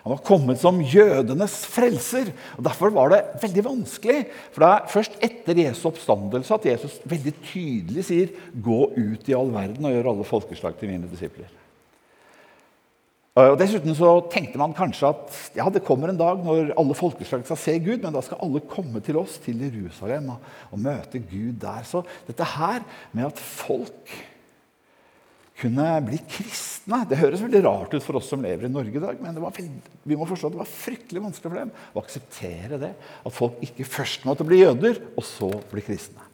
Han 0.00 0.14
var 0.14 0.22
kommet 0.24 0.60
som 0.60 0.80
jødenes 0.80 1.54
frelser. 1.68 2.32
og 2.56 2.64
Derfor 2.64 2.92
var 2.94 3.12
det 3.12 3.20
veldig 3.42 3.64
vanskelig. 3.66 4.24
For 4.54 4.64
det 4.64 4.70
er 4.72 4.90
først 4.94 5.18
etter 5.24 5.60
Jesu 5.60 5.86
oppstandelse 5.90 6.56
at 6.56 6.68
Jesus 6.72 7.00
veldig 7.04 7.34
tydelig 7.44 8.04
sier 8.08 8.28
'gå 8.54 8.80
ut 8.96 9.28
i 9.28 9.36
all 9.36 9.52
verden 9.52 9.84
og 9.84 9.92
gjør 9.92 10.12
alle 10.12 10.24
folkeslag 10.24 10.78
til 10.78 10.88
mine 10.88 11.10
disipler'. 11.10 11.60
Og 13.38 13.54
Dessuten 13.60 13.94
så 13.94 14.08
tenkte 14.32 14.58
man 14.58 14.74
kanskje 14.74 15.06
at 15.06 15.36
ja, 15.54 15.68
det 15.70 15.84
kommer 15.86 16.10
en 16.10 16.18
dag 16.18 16.40
når 16.42 16.72
alle 16.80 16.96
folkeslag 16.98 17.44
skal 17.46 17.56
se 17.56 17.76
Gud, 17.78 18.02
men 18.02 18.12
da 18.12 18.20
skal 18.20 18.40
alle 18.42 18.60
komme 18.60 19.00
til 19.00 19.20
oss, 19.20 19.38
til 19.38 19.60
Jerusalem, 19.62 20.32
og, 20.34 20.38
og 20.74 20.82
møte 20.82 21.22
Gud 21.22 21.60
der. 21.62 21.84
Så 21.86 22.02
dette 22.26 22.44
her 22.44 22.82
med 23.12 23.30
at 23.30 23.38
folk 23.38 24.10
kunne 25.60 25.86
bli 26.06 26.18
kristne 26.24 27.02
Det 27.08 27.18
høres 27.20 27.42
veldig 27.44 27.60
rart 27.66 27.92
ut 27.92 28.04
for 28.04 28.18
oss 28.18 28.30
som 28.32 28.42
lever 28.42 28.66
i 28.66 28.72
Norge 28.72 28.96
i 28.96 29.02
dag, 29.02 29.20
men 29.20 29.36
vi 30.08 30.16
må 30.16 30.26
forstå 30.28 30.48
at 30.48 30.56
det 30.56 30.62
var 30.62 30.72
fryktelig 30.72 31.22
vanskelig 31.26 31.50
for 31.50 31.60
dem 31.60 31.74
å 31.92 32.02
akseptere 32.02 32.80
det. 32.80 32.90
At 33.28 33.36
folk 33.36 33.60
ikke 33.66 33.86
først 33.88 34.24
måtte 34.28 34.46
bli 34.48 34.62
jøder, 34.62 34.98
og 35.14 35.26
så 35.26 35.50
bli 35.70 35.84
kristne. 35.84 36.24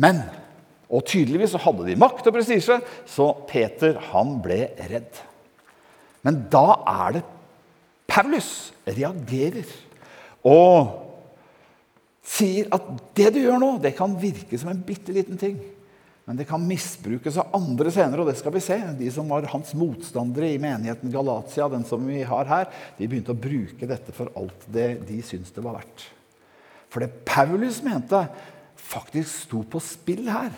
Men 0.00 0.22
og 0.90 1.04
tydeligvis 1.06 1.52
så 1.54 1.60
hadde 1.62 1.86
de 1.86 1.98
makt 1.98 2.26
og 2.26 2.34
prestisje, 2.34 2.80
så 3.06 3.28
Peter 3.46 3.98
han 4.10 4.40
ble 4.42 4.64
redd. 4.90 5.20
Men 6.26 6.42
da 6.50 6.80
er 7.06 7.14
det 7.16 7.26
Paulus 8.10 8.72
reagerer 8.90 9.70
og 10.50 11.06
sier 12.26 12.66
at 12.74 12.88
det 13.16 13.30
du 13.36 13.44
gjør 13.44 13.60
nå, 13.62 13.70
det 13.82 13.94
kan 13.98 14.18
virke 14.18 14.58
som 14.58 14.72
en 14.72 14.82
bitte 14.86 15.14
liten 15.14 15.38
ting. 15.40 15.60
Men 16.30 16.38
det 16.38 16.44
kan 16.46 16.62
misbrukes 16.62 17.40
av 17.42 17.56
andre 17.58 17.90
senere, 17.90 18.22
og 18.22 18.28
det 18.30 18.36
skal 18.38 18.52
vi 18.54 18.60
se. 18.62 18.76
De 18.94 19.08
som 19.10 19.26
var 19.26 19.48
hans 19.50 19.72
motstandere 19.74 20.52
i 20.54 20.60
menigheten 20.62 21.10
Galatia, 21.10 21.66
den 21.72 21.82
som 21.82 22.04
vi 22.06 22.20
har 22.22 22.46
her, 22.46 22.68
de 22.94 23.08
begynte 23.10 23.34
å 23.34 23.40
bruke 23.48 23.88
dette 23.90 24.14
for 24.14 24.30
alt 24.38 24.68
det 24.70 25.00
de 25.08 25.16
syntes 25.26 25.50
det 25.56 25.64
var 25.64 25.80
verdt. 25.80 26.04
For 26.86 27.02
det 27.02 27.24
Paulus 27.26 27.80
mente, 27.82 28.20
faktisk 28.78 29.48
sto 29.48 29.64
på 29.66 29.82
spill 29.82 30.30
her. 30.30 30.54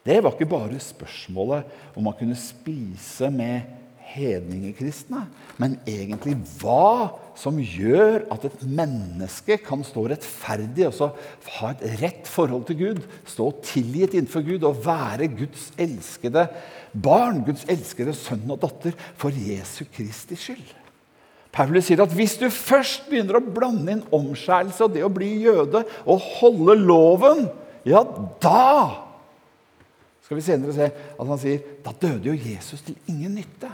Det 0.00 0.16
var 0.24 0.32
ikke 0.32 0.48
bare 0.48 0.80
spørsmålet 0.80 1.92
om 1.92 2.08
man 2.08 2.16
kunne 2.16 2.40
spise 2.40 3.28
med 3.28 3.68
hedningekristne, 4.10 5.24
men 5.60 5.76
egentlig 5.88 6.36
hva 6.60 7.10
som 7.38 7.58
gjør 7.60 8.26
at 8.32 8.44
et 8.48 8.64
menneske 8.66 9.58
kan 9.64 9.84
stå 9.86 10.06
rettferdig 10.12 10.88
og 10.88 11.16
ha 11.58 11.70
et 11.72 11.84
rett 12.02 12.28
forhold 12.30 12.66
til 12.68 12.80
Gud, 12.80 13.00
stå 13.28 13.50
tilgitt 13.64 14.16
innenfor 14.16 14.44
Gud 14.46 14.66
og 14.68 14.82
være 14.84 15.30
Guds 15.32 15.70
elskede 15.80 16.48
barn, 16.92 17.44
Guds 17.46 17.64
elskede 17.70 18.14
sønn 18.16 18.48
og 18.50 18.60
datter, 18.64 18.96
for 19.20 19.34
Jesu 19.34 19.84
Kristi 19.94 20.38
skyld. 20.38 20.76
Paulus 21.50 21.88
sier 21.88 22.02
at 22.04 22.12
hvis 22.14 22.36
du 22.38 22.46
først 22.52 23.08
begynner 23.10 23.40
å 23.40 23.44
blande 23.44 23.96
inn 23.96 24.02
omskjærelse 24.14 24.86
og 24.86 24.94
det 24.94 25.02
å 25.02 25.10
bli 25.12 25.32
jøde 25.42 25.82
og 26.04 26.26
holde 26.38 26.76
loven, 26.78 27.48
ja, 27.88 28.04
da 28.42 29.06
skal 30.22 30.38
vi 30.38 30.44
senere 30.46 30.74
se 30.76 30.86
at 30.86 31.26
han 31.26 31.40
sier 31.42 31.62
da 31.82 31.94
døde 32.04 32.30
jo 32.30 32.36
Jesus 32.38 32.84
til 32.86 32.94
ingen 33.10 33.34
nytte. 33.40 33.70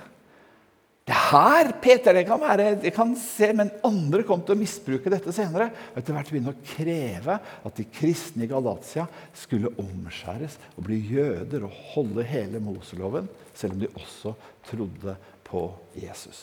Det 1.06 1.14
her, 1.14 1.68
Peter, 1.78 2.16
det 2.16 2.24
kan 2.26 2.40
være, 2.42 2.72
det 2.82 2.90
kan 2.94 3.12
se, 3.14 3.52
men 3.54 3.68
andre 3.86 4.24
kom 4.26 4.40
til 4.42 4.56
å 4.56 4.58
misbruke 4.58 5.10
dette 5.12 5.30
senere. 5.34 5.68
Og 5.92 6.00
etter 6.00 6.16
hvert 6.16 6.32
begynne 6.32 6.50
å 6.50 6.64
kreve 6.66 7.36
at 7.38 7.78
de 7.78 7.84
kristne 7.94 8.42
i 8.42 8.50
Galatia 8.50 9.04
skulle 9.38 9.70
omskjæres 9.78 10.56
og 10.74 10.88
bli 10.88 10.98
jøder 11.12 11.68
og 11.68 11.76
holde 11.92 12.26
hele 12.26 12.58
Moseloven, 12.58 13.28
selv 13.54 13.76
om 13.76 13.84
de 13.84 13.92
også 13.94 14.34
trodde 14.66 15.14
på 15.46 15.62
Jesus. 16.02 16.42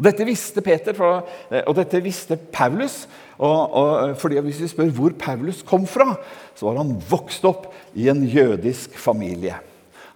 Og 0.00 0.06
Dette 0.08 0.24
visste 0.24 0.64
Peter, 0.64 0.96
eh, 1.50 1.60
og 1.66 1.76
dette 1.76 2.00
visste 2.00 2.40
Paulus. 2.48 3.02
Og, 3.36 3.76
og, 3.76 4.16
fordi 4.16 4.40
Hvis 4.48 4.62
vi 4.64 4.70
spør 4.72 4.94
hvor 4.96 5.12
Paulus 5.20 5.60
kom 5.60 5.84
fra, 5.84 6.14
så 6.56 6.70
var 6.70 6.80
han 6.80 6.96
vokst 7.10 7.44
opp 7.44 7.68
i 7.92 8.08
en 8.08 8.24
jødisk 8.24 8.96
familie. 8.96 9.60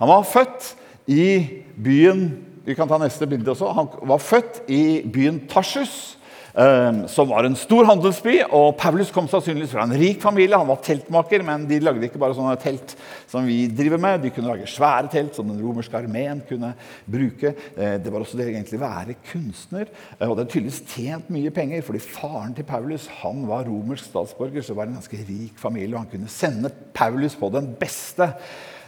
Han 0.00 0.09
var 0.09 0.25
født 0.25 0.73
i 1.12 1.61
byen 1.76 2.53
vi 2.64 2.75
kan 2.75 2.88
ta 2.88 2.99
neste 2.99 3.26
bilde 3.28 3.50
også, 3.52 3.73
Han 3.76 3.88
var 4.09 4.18
født 4.18 4.62
i 4.68 5.02
byen 5.12 5.42
Tarsus 5.49 6.18
Ehm, 6.54 7.09
som 7.11 7.26
var 7.28 7.44
en 7.44 7.56
stor 7.59 7.85
handelsby. 7.88 8.37
og 8.54 8.76
Paulus 8.78 9.11
kom 9.11 9.26
sannsynligvis 9.26 9.73
fra 9.75 9.85
en 9.85 9.97
rik 9.99 10.21
familie. 10.23 10.56
Han 10.56 10.68
var 10.68 10.78
teltmaker, 10.87 11.42
men 11.42 11.66
de 11.66 11.80
lagde 11.83 12.06
ikke 12.06 12.21
bare 12.23 12.37
sånne 12.37 12.54
telt 12.62 12.94
som 13.26 13.47
vi 13.47 13.66
driver 13.66 13.99
med. 13.99 14.23
De 14.23 14.30
kunne 14.30 14.52
lage 14.52 14.68
svære 14.71 15.11
telt 15.11 15.35
som 15.35 15.49
den 15.49 15.59
romerske 15.59 15.99
armeen 15.99 16.44
kunne 16.49 16.71
bruke. 17.11 17.56
Eh, 17.76 17.97
det 17.99 18.12
var 18.12 18.23
også 18.23 18.38
det 18.38 18.52
egentlig 18.52 18.78
være 18.80 19.16
kunstner. 19.33 19.90
Eh, 20.21 20.28
og 20.28 20.37
det 20.37 20.44
hadde 20.44 20.52
tydeligvis 20.52 20.85
tjent 20.94 21.33
mye 21.35 21.50
penger, 21.50 21.83
fordi 21.83 21.99
faren 21.99 22.54
til 22.54 22.68
Paulus 22.68 23.09
han 23.25 23.49
var 23.49 23.66
romersk 23.66 24.04
statsborger, 24.04 24.62
så 24.62 24.75
det 24.75 24.78
var 24.78 24.87
en 24.87 25.00
ganske 25.00 25.25
rik 25.26 25.59
familie. 25.59 25.97
og 25.97 26.04
Han 26.04 26.12
kunne 26.12 26.30
sende 26.30 26.71
Paulus 26.94 27.35
på 27.35 27.50
den 27.50 27.75
beste 27.80 28.30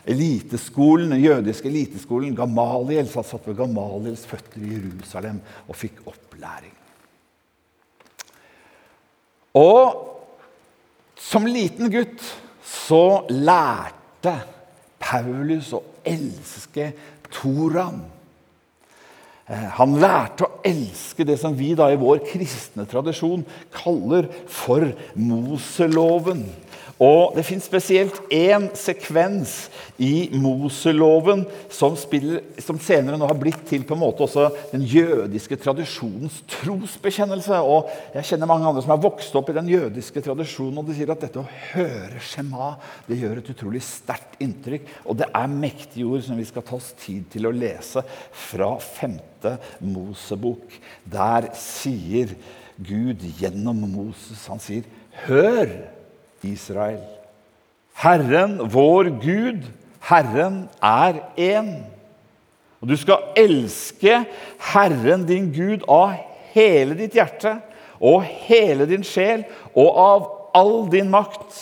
eliteskolen, 0.06 1.10
den 1.10 1.24
jødiske 1.24 1.68
eliteskolen. 1.68 2.36
Gamaliel 2.36 3.08
satt 3.10 3.46
ved 3.46 3.58
Gamaliels 3.58 4.26
føtter 4.28 4.62
i 4.62 4.74
Jerusalem 4.76 5.40
og 5.66 5.78
fikk 5.78 6.02
opplæring. 6.06 6.74
Og 9.56 10.02
som 11.16 11.46
liten 11.48 11.90
gutt 11.90 12.22
så 12.66 13.24
lærte 13.32 14.34
Paulus 15.00 15.72
å 15.74 15.82
elske 16.06 16.90
Toraen. 17.32 18.04
Eh, 19.46 19.66
han 19.78 19.96
lærte 20.02 20.46
å 20.46 20.60
elske 20.66 21.26
det 21.26 21.38
som 21.40 21.54
vi 21.56 21.72
da 21.78 21.88
i 21.92 21.98
vår 22.00 22.24
kristne 22.26 22.86
tradisjon 22.90 23.44
kaller 23.74 24.28
for 24.50 24.88
Moseloven. 25.14 26.44
Og 27.02 27.34
Det 27.36 27.44
fins 27.44 27.66
spesielt 27.68 28.16
én 28.32 28.70
sekvens 28.76 29.68
i 30.00 30.30
Moseloven 30.40 31.42
som, 31.72 31.92
spiller, 31.96 32.40
som, 32.62 32.78
senere 32.80 33.18
nå 33.20 33.28
har 33.28 33.36
blitt 33.36 33.66
til 33.68 33.82
på 33.84 33.92
en 33.92 34.00
måte 34.00 34.24
også 34.24 34.46
den 34.70 34.86
jødiske 34.88 35.58
tradisjonens 35.60 36.38
trosbekjennelse. 36.48 37.58
Og 37.60 37.90
Jeg 38.14 38.30
kjenner 38.30 38.48
mange 38.48 38.70
andre 38.70 38.84
som 38.84 38.94
har 38.94 39.02
vokst 39.04 39.36
opp 39.36 39.50
i 39.52 39.56
den 39.58 39.68
jødiske 39.68 40.22
tradisjonen, 40.24 40.80
og 40.80 40.88
de 40.88 40.96
sier 40.96 41.12
at 41.12 41.20
dette 41.26 41.42
å 41.42 41.50
høre 41.74 42.22
Shema 42.24 42.72
det 43.08 43.18
gjør 43.20 43.42
et 43.42 43.50
utrolig 43.52 43.82
sterkt 43.84 44.40
inntrykk. 44.40 44.88
Og 45.04 45.20
det 45.20 45.28
er 45.28 45.52
mektige 45.52 46.08
ord 46.08 46.24
som 46.24 46.40
vi 46.40 46.48
skal 46.48 46.64
ta 46.64 46.78
oss 46.78 46.94
tid 47.02 47.26
til 47.34 47.48
å 47.48 47.52
lese 47.52 48.00
fra 48.46 48.70
femte 48.80 49.58
Mosebok. 49.84 50.80
Der 51.04 51.50
sier 51.60 52.32
Gud 52.76 53.20
gjennom 53.36 53.84
Moses 53.88 54.48
Han 54.48 54.60
sier, 54.60 54.88
'Hør!' 55.26 55.95
Israel. 56.46 57.02
Herren, 57.96 58.58
vår 58.70 59.10
Gud, 59.22 59.66
Herren 60.06 60.66
er 60.84 61.20
én. 61.40 61.70
Og 62.80 62.90
du 62.90 62.96
skal 63.00 63.32
elske 63.38 64.22
Herren 64.72 65.24
din 65.28 65.48
Gud 65.54 65.86
av 65.90 66.14
hele 66.54 66.96
ditt 66.98 67.16
hjerte 67.16 67.56
og 67.96 68.26
hele 68.46 68.86
din 68.88 69.04
sjel 69.06 69.46
og 69.72 69.88
av 70.00 70.28
all 70.56 70.84
din 70.92 71.08
makt. 71.12 71.56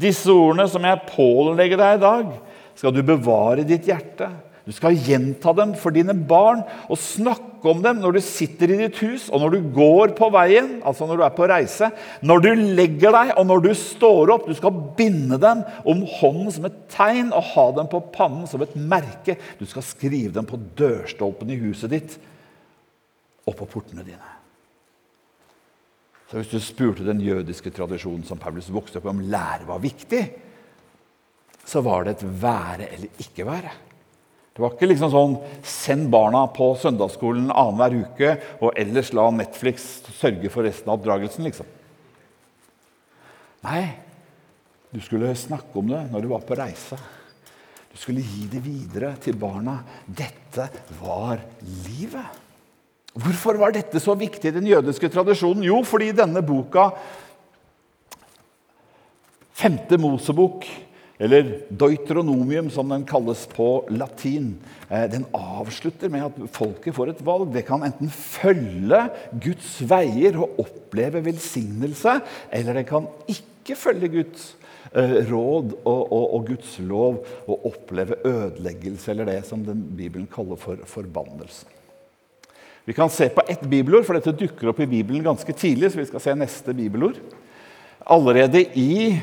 Disse 0.00 0.30
ordene 0.32 0.66
som 0.70 0.84
jeg 0.86 1.08
pålegger 1.10 1.80
deg 1.80 1.98
i 1.98 2.04
dag, 2.04 2.30
skal 2.78 2.94
du 2.94 3.02
bevare 3.04 3.60
i 3.60 3.68
ditt 3.68 3.88
hjerte. 3.90 4.30
Du 4.66 4.72
skal 4.76 4.98
gjenta 4.98 5.54
dem 5.56 5.72
for 5.78 5.94
dine 5.94 6.14
barn 6.14 6.60
og 6.90 7.00
snakke 7.00 7.70
om 7.70 7.80
dem 7.84 8.00
når 8.00 8.16
du 8.16 8.20
sitter 8.24 8.72
i 8.72 8.78
ditt 8.82 8.98
hus 9.04 9.28
og 9.32 9.42
når 9.42 9.54
du 9.54 9.68
går 9.76 10.14
på 10.18 10.28
veien, 10.34 10.78
altså 10.86 11.08
når 11.08 11.20
du 11.20 11.24
er 11.26 11.36
på 11.36 11.48
reise, 11.50 11.90
når 12.24 12.44
du 12.44 12.50
legger 12.80 13.16
deg 13.16 13.32
og 13.36 13.48
når 13.48 13.64
du 13.64 13.70
står 13.76 14.34
opp. 14.36 14.48
Du 14.48 14.56
skal 14.58 14.82
binde 14.98 15.40
dem 15.40 15.64
om 15.88 16.04
hånden 16.18 16.52
som 16.54 16.68
et 16.68 16.82
tegn 16.92 17.32
og 17.32 17.48
ha 17.54 17.66
dem 17.80 17.88
på 17.92 18.02
pannen 18.14 18.48
som 18.50 18.64
et 18.64 18.76
merke. 18.76 19.38
Du 19.60 19.64
skal 19.68 19.86
skrive 19.86 20.34
dem 20.36 20.48
på 20.48 20.60
dørstolpen 20.78 21.52
i 21.52 21.60
huset 21.62 21.94
ditt 21.94 22.20
og 23.48 23.56
på 23.56 23.68
portene 23.68 24.04
dine. 24.06 24.36
Så 26.30 26.38
Hvis 26.38 26.52
du 26.52 26.60
spurte 26.62 27.02
den 27.02 27.20
jødiske 27.24 27.72
tradisjonen 27.74 28.22
som 28.28 28.38
Paulus 28.38 28.68
vokste 28.70 29.00
opp 29.00 29.08
om 29.10 29.24
lære 29.32 29.66
var 29.66 29.80
viktig, 29.82 30.22
så 31.66 31.82
var 31.82 32.04
det 32.06 32.18
et 32.18 32.28
være 32.42 32.86
eller 32.86 33.24
ikke 33.24 33.46
være. 33.48 33.72
Det 34.60 34.66
var 34.66 34.74
ikke 34.74 34.88
liksom 34.90 35.08
sånn 35.08 35.34
'send 35.64 36.10
barna 36.12 36.42
på 36.52 36.74
søndagsskolen 36.76 37.46
annenhver 37.48 37.94
uke', 37.96 38.32
og 38.60 38.74
ellers 38.76 39.08
la 39.16 39.30
Netflix 39.32 40.02
sørge 40.20 40.50
for 40.52 40.68
resten 40.68 40.90
av 40.90 40.98
oppdragelsen. 41.00 41.44
liksom. 41.44 41.64
Nei, 43.64 43.96
du 44.92 45.00
skulle 45.00 45.32
snakke 45.34 45.72
om 45.78 45.88
det 45.88 46.12
når 46.12 46.20
du 46.20 46.28
var 46.28 46.44
på 46.44 46.58
reise. 46.60 46.98
Du 47.90 47.96
skulle 47.96 48.20
gi 48.20 48.48
det 48.52 48.60
videre 48.60 49.16
til 49.16 49.32
barna. 49.32 49.82
Dette 50.04 50.68
var 51.00 51.40
livet. 51.62 52.28
Hvorfor 53.14 53.56
var 53.56 53.72
dette 53.72 53.98
så 53.98 54.12
viktig 54.14 54.44
i 54.44 54.60
den 54.60 54.66
jødiske 54.66 55.08
tradisjonen? 55.08 55.64
Jo, 55.64 55.82
fordi 55.82 56.12
denne 56.12 56.42
boka, 56.42 56.90
femte 59.54 59.96
Mosebok, 59.96 60.68
eller 61.20 61.50
deuteronomium, 61.68 62.70
som 62.72 62.88
den 62.88 63.04
kalles 63.08 63.42
på 63.52 63.68
latin, 63.92 64.54
eh, 64.88 65.04
den 65.12 65.26
avslutter 65.36 66.08
med 66.08 66.30
at 66.30 66.38
folket 66.54 66.96
får 66.96 67.12
et 67.12 67.24
valg. 67.26 67.50
Det 67.52 67.66
kan 67.68 67.84
enten 67.84 68.08
følge 68.08 69.02
Guds 69.44 69.74
veier 69.84 70.38
og 70.40 70.62
oppleve 70.64 71.20
velsignelse, 71.26 72.14
eller 72.50 72.80
det 72.80 72.86
kan 72.88 73.08
ikke 73.28 73.76
følge 73.76 74.08
Guds 74.14 74.46
eh, 74.94 75.18
råd 75.28 75.74
og, 75.84 76.00
og, 76.00 76.24
og, 76.24 76.46
Guds 76.48 76.78
lov 76.78 77.20
og 77.44 77.66
oppleve 77.68 78.16
ødeleggelse, 78.24 79.10
eller 79.12 79.28
det 79.28 79.42
som 79.48 79.66
Bibelen 79.68 80.30
kaller 80.30 80.56
for 80.56 80.80
forbannelse. 80.88 81.68
Vi 82.88 82.96
kan 82.96 83.12
se 83.12 83.28
på 83.28 83.44
ett 83.46 83.60
bibelord, 83.68 84.06
for 84.08 84.16
dette 84.16 84.32
dukker 84.32 84.72
opp 84.72 84.80
i 84.80 84.88
Bibelen 84.88 85.22
ganske 85.22 85.52
tidlig. 85.52 85.92
så 85.92 86.00
vi 86.00 86.08
skal 86.08 86.24
se 86.24 86.34
neste 86.34 86.74
bibelord. 86.74 87.20
Allerede 88.08 88.64
i 88.74 89.20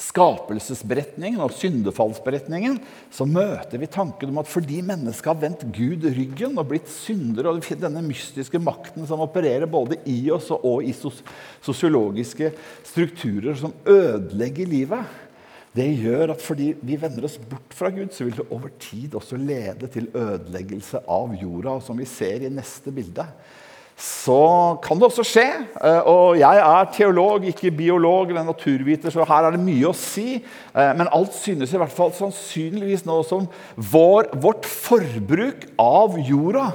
skapelsesberetningen 0.00 1.38
og 1.44 1.52
syndefallsberetningen 1.54 2.80
så 3.14 3.26
møter 3.28 3.78
vi 3.78 3.88
tanken 3.90 4.32
om 4.32 4.40
at 4.42 4.50
fordi 4.50 4.80
mennesket 4.86 5.30
har 5.30 5.38
vendt 5.38 5.62
Gud 5.74 6.06
ryggen 6.08 6.58
og 6.58 6.68
blitt 6.72 6.90
syndere, 6.90 7.52
og 7.52 7.62
denne 7.78 8.02
mystiske 8.02 8.58
makten 8.58 9.06
som 9.06 9.22
opererer 9.22 9.70
både 9.70 10.00
i 10.10 10.18
oss 10.34 10.50
og 10.56 10.82
i 10.82 10.94
sosiologiske 10.94 12.50
strukturer 12.86 13.54
som 13.58 13.74
ødelegger 13.86 14.70
livet, 14.70 15.20
det 15.74 15.88
gjør 16.04 16.36
at 16.36 16.42
fordi 16.42 16.68
vi 16.86 16.98
vender 17.00 17.26
oss 17.26 17.34
bort 17.38 17.74
fra 17.74 17.90
Gud, 17.90 18.12
så 18.14 18.26
vil 18.26 18.36
det 18.38 18.50
over 18.54 18.70
tid 18.78 19.14
også 19.18 19.38
lede 19.38 19.88
til 19.90 20.06
ødeleggelse 20.14 21.02
av 21.10 21.34
jorda, 21.40 21.80
som 21.82 21.98
vi 21.98 22.06
ser 22.06 22.46
i 22.46 22.52
neste 22.52 22.94
bilde 22.94 23.26
så 23.94 24.74
kan 24.82 24.98
det 24.98 25.06
også 25.06 25.24
skje. 25.26 25.46
Eh, 25.78 26.08
og 26.10 26.38
jeg 26.40 26.62
er 26.62 26.88
teolog, 26.96 27.44
ikke 27.46 27.70
biolog 27.74 28.32
eller 28.32 28.46
naturviter, 28.46 29.12
så 29.14 29.26
her 29.28 29.46
er 29.46 29.54
det 29.54 29.62
mye 29.62 29.90
å 29.90 29.94
si. 29.94 30.40
Eh, 30.74 30.90
men 30.98 31.10
alt 31.14 31.36
synes 31.36 31.74
i 31.74 31.78
hvert 31.78 31.94
fall 31.94 32.10
sannsynligvis 32.16 33.06
nå 33.06 33.20
som 33.28 33.46
vår, 33.76 34.32
vårt 34.42 34.66
forbruk 34.66 35.68
av 35.78 36.18
jorda 36.26 36.72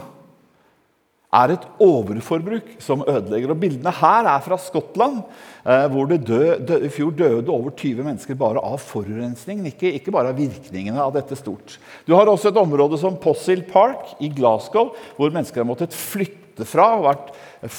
er 1.29 1.53
et 1.53 1.65
overforbruk 1.83 2.71
som 2.81 3.03
ødelegger. 3.03 3.51
Og 3.53 3.61
Bildene 3.61 3.93
her 3.93 4.25
er 4.31 4.41
fra 4.41 4.57
Skottland, 4.57 5.21
eh, 5.65 5.85
hvor 5.91 6.09
det 6.09 6.23
død, 6.25 6.65
død, 6.65 6.85
i 6.87 6.89
fjor 6.89 7.11
døde 7.11 7.53
over 7.53 7.75
20 7.75 8.03
mennesker 8.03 8.39
bare 8.39 8.63
av 8.63 8.79
forurensningen, 8.81 9.67
ikke, 9.69 9.93
ikke, 9.99 10.11
bare 10.15 10.31
av 10.31 10.39
virkningene 10.39 11.03
av 11.03 11.13
dette 11.13 11.37
stort. 11.37 11.77
Du 12.07 12.15
har 12.15 12.25
også 12.25 12.49
et 12.49 12.63
område 12.63 12.97
som 12.97 13.19
Possil 13.19 13.61
Park 13.67 14.15
i 14.19 14.31
Glasgow, 14.31 14.95
hvor 15.17 15.29
mennesker 15.29 15.61
har 15.61 15.69
måttet 15.69 15.93
flytte 15.93 16.48
fra 16.67 16.89
og 16.97 17.05
vært 17.07 17.29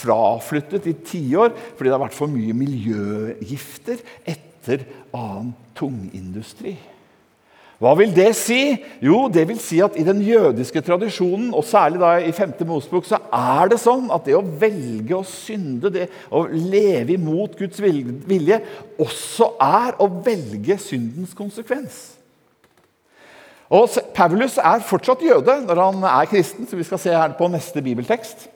fraflyttet 0.00 0.88
i 0.90 0.94
tiår 1.06 1.52
fordi 1.56 1.88
det 1.88 1.96
har 1.96 2.04
vært 2.04 2.16
for 2.16 2.30
mye 2.32 2.56
miljøgifter 2.56 4.00
etter 4.28 4.86
annen 5.16 5.52
tungindustri. 5.76 6.76
Hva 7.80 7.94
vil 7.96 8.10
det 8.12 8.34
si? 8.36 8.74
Jo, 9.00 9.22
det 9.32 9.46
vil 9.48 9.60
si 9.62 9.78
at 9.80 9.94
I 9.96 10.04
den 10.04 10.18
jødiske 10.20 10.82
tradisjonen, 10.84 11.48
og 11.56 11.64
særlig 11.64 12.02
da 12.02 12.10
i 12.20 12.32
5. 12.36 12.52
Mosebok, 12.68 13.06
så 13.08 13.16
er 13.32 13.72
det 13.72 13.78
sånn 13.80 14.10
at 14.12 14.26
det 14.28 14.36
å 14.36 14.44
velge 14.44 15.16
å 15.16 15.24
synde, 15.24 15.88
det 15.94 16.10
å 16.28 16.44
leve 16.44 17.16
imot 17.16 17.56
Guds 17.56 17.80
vilje, 17.80 18.60
også 19.00 19.54
er 19.64 19.96
å 19.96 20.10
velge 20.28 20.76
syndens 20.76 21.32
konsekvens. 21.36 22.02
Og 23.72 23.96
Paulus 24.12 24.58
er 24.60 24.84
fortsatt 24.84 25.24
jøde 25.24 25.60
når 25.64 25.80
han 25.80 26.04
er 26.10 26.28
kristen, 26.28 26.68
så 26.68 26.76
vi 26.76 26.84
skal 26.84 27.00
se 27.00 27.16
her 27.16 27.32
på 27.38 27.48
neste 27.48 27.80
bibeltekst 27.80 28.50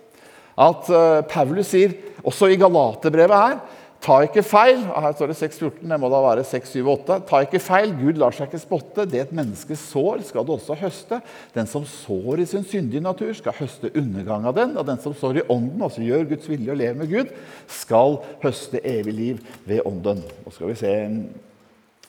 at 0.54 0.90
uh, 0.92 1.22
Paulus 1.30 1.72
sier, 1.74 1.96
også 2.24 2.48
i 2.52 2.60
Galaterbrevet 2.60 3.40
her 3.40 3.58
Ta 4.04 4.18
ikke 4.20 4.42
feil. 4.44 4.82
Her 4.84 5.14
står 5.16 5.30
det 5.30 5.36
6.14. 5.38 5.78
Det 5.88 5.96
må 6.00 6.10
da 6.12 6.18
være 6.20 6.44
6.7.8. 6.44 7.22
Ta 7.28 7.38
ikke 7.46 7.60
feil. 7.62 7.94
Gud 7.96 8.18
lar 8.20 8.34
seg 8.36 8.50
ikke 8.50 8.60
spotte. 8.60 9.06
Det 9.08 9.22
et 9.22 9.32
menneske 9.36 9.78
sår, 9.80 10.20
skal 10.28 10.44
det 10.44 10.52
også 10.58 10.76
høste. 10.76 11.20
Den 11.54 11.70
som 11.70 11.86
sår 11.88 12.42
i 12.42 12.46
sin 12.50 12.66
syndige 12.68 13.04
natur, 13.04 13.32
skal 13.38 13.56
høste 13.56 13.92
undergang 13.96 14.44
av 14.50 14.58
den. 14.58 14.76
Og 14.76 14.84
den 14.90 15.00
som 15.00 15.16
sår 15.16 15.40
i 15.40 15.46
ånden, 15.48 15.80
altså 15.86 16.04
gjør 16.04 16.28
Guds 16.34 16.50
vilje 16.52 16.74
og 16.74 16.80
lever 16.82 17.00
med 17.00 17.14
Gud, 17.14 17.32
skal 17.80 18.20
høste 18.44 18.84
evig 18.84 19.16
liv 19.16 19.42
ved 19.64 19.80
ånden. 19.88 20.20
Nå 20.44 20.52
skal 20.52 20.74
vi 20.74 20.78
se 20.82 20.94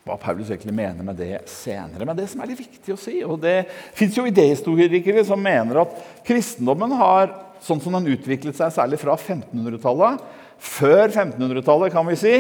hva 0.06 0.20
Paulus 0.22 0.52
egentlig 0.52 0.76
mener 0.76 1.08
med 1.08 1.18
det 1.18 1.46
senere. 1.50 2.04
Men 2.04 2.20
det 2.20 2.28
som 2.30 2.44
er 2.44 2.52
litt 2.52 2.66
viktig 2.66 2.94
å 2.94 3.00
si, 3.00 3.22
og 3.24 3.40
det 3.42 3.62
fins 3.96 4.20
jo 4.20 4.28
idéhistorikere 4.28 5.24
som 5.26 5.40
mener 5.42 5.80
at 5.82 5.96
kristendommen 6.28 6.92
har 7.00 7.32
sånn 7.66 7.82
som 7.82 7.98
den 7.98 8.12
utviklet 8.14 8.58
seg 8.58 8.74
særlig 8.76 9.00
fra 9.02 9.18
1500-tallet. 9.18 10.24
Før 10.62 11.04
1500-tallet, 11.10 11.94
kan 11.94 12.06
vi 12.08 12.18
si, 12.20 12.36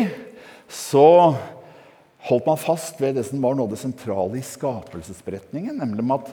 så 0.71 1.33
holdt 2.29 2.47
man 2.49 2.61
fast 2.61 3.01
ved 3.01 3.17
det 3.17 3.25
som 3.27 3.41
var 3.43 3.57
noe 3.57 3.67
av 3.67 3.73
det 3.73 3.81
sentrale 3.81 4.39
i 4.39 4.45
skapelsesberetningen, 4.45 5.77
nemlig 5.81 6.05
at 6.15 6.31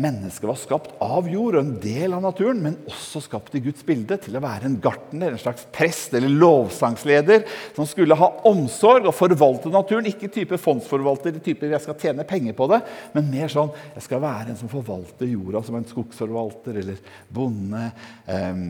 mennesket 0.00 0.48
var 0.48 0.56
skapt 0.56 0.94
av 1.04 1.26
jord 1.28 1.58
og 1.58 1.60
en 1.60 1.74
del 1.82 2.14
av 2.16 2.22
naturen, 2.24 2.62
men 2.64 2.78
også 2.88 3.20
skapt 3.26 3.54
i 3.58 3.62
Guds 3.64 3.84
bilde 3.84 4.16
til 4.24 4.38
å 4.38 4.42
være 4.44 4.70
en 4.70 4.78
gartner, 4.80 5.34
en 5.34 5.42
slags 5.42 5.66
prest 5.74 6.16
eller 6.16 6.32
lovsangsleder 6.32 7.44
som 7.76 7.88
skulle 7.88 8.16
ha 8.16 8.30
omsorg 8.48 9.10
og 9.10 9.16
forvalte 9.16 9.72
naturen. 9.72 10.08
Ikke 10.08 10.32
type 10.32 10.56
fondsforvalter, 10.62 11.36
type 11.44 11.68
jeg 11.68 11.84
skal 11.84 12.00
tjene 12.00 12.26
penger 12.28 12.56
på 12.56 12.70
det, 12.72 12.80
men 13.12 13.30
mer 13.32 13.52
sånn 13.52 13.72
jeg 13.92 14.06
skal 14.08 14.24
være 14.24 14.54
en 14.54 14.60
som 14.60 14.72
forvalter 14.72 15.28
jorda 15.28 15.64
som 15.66 15.76
en 15.78 15.88
skogsforvalter 15.88 16.80
eller 16.82 17.16
bonde. 17.36 17.88
Eh, 18.32 18.60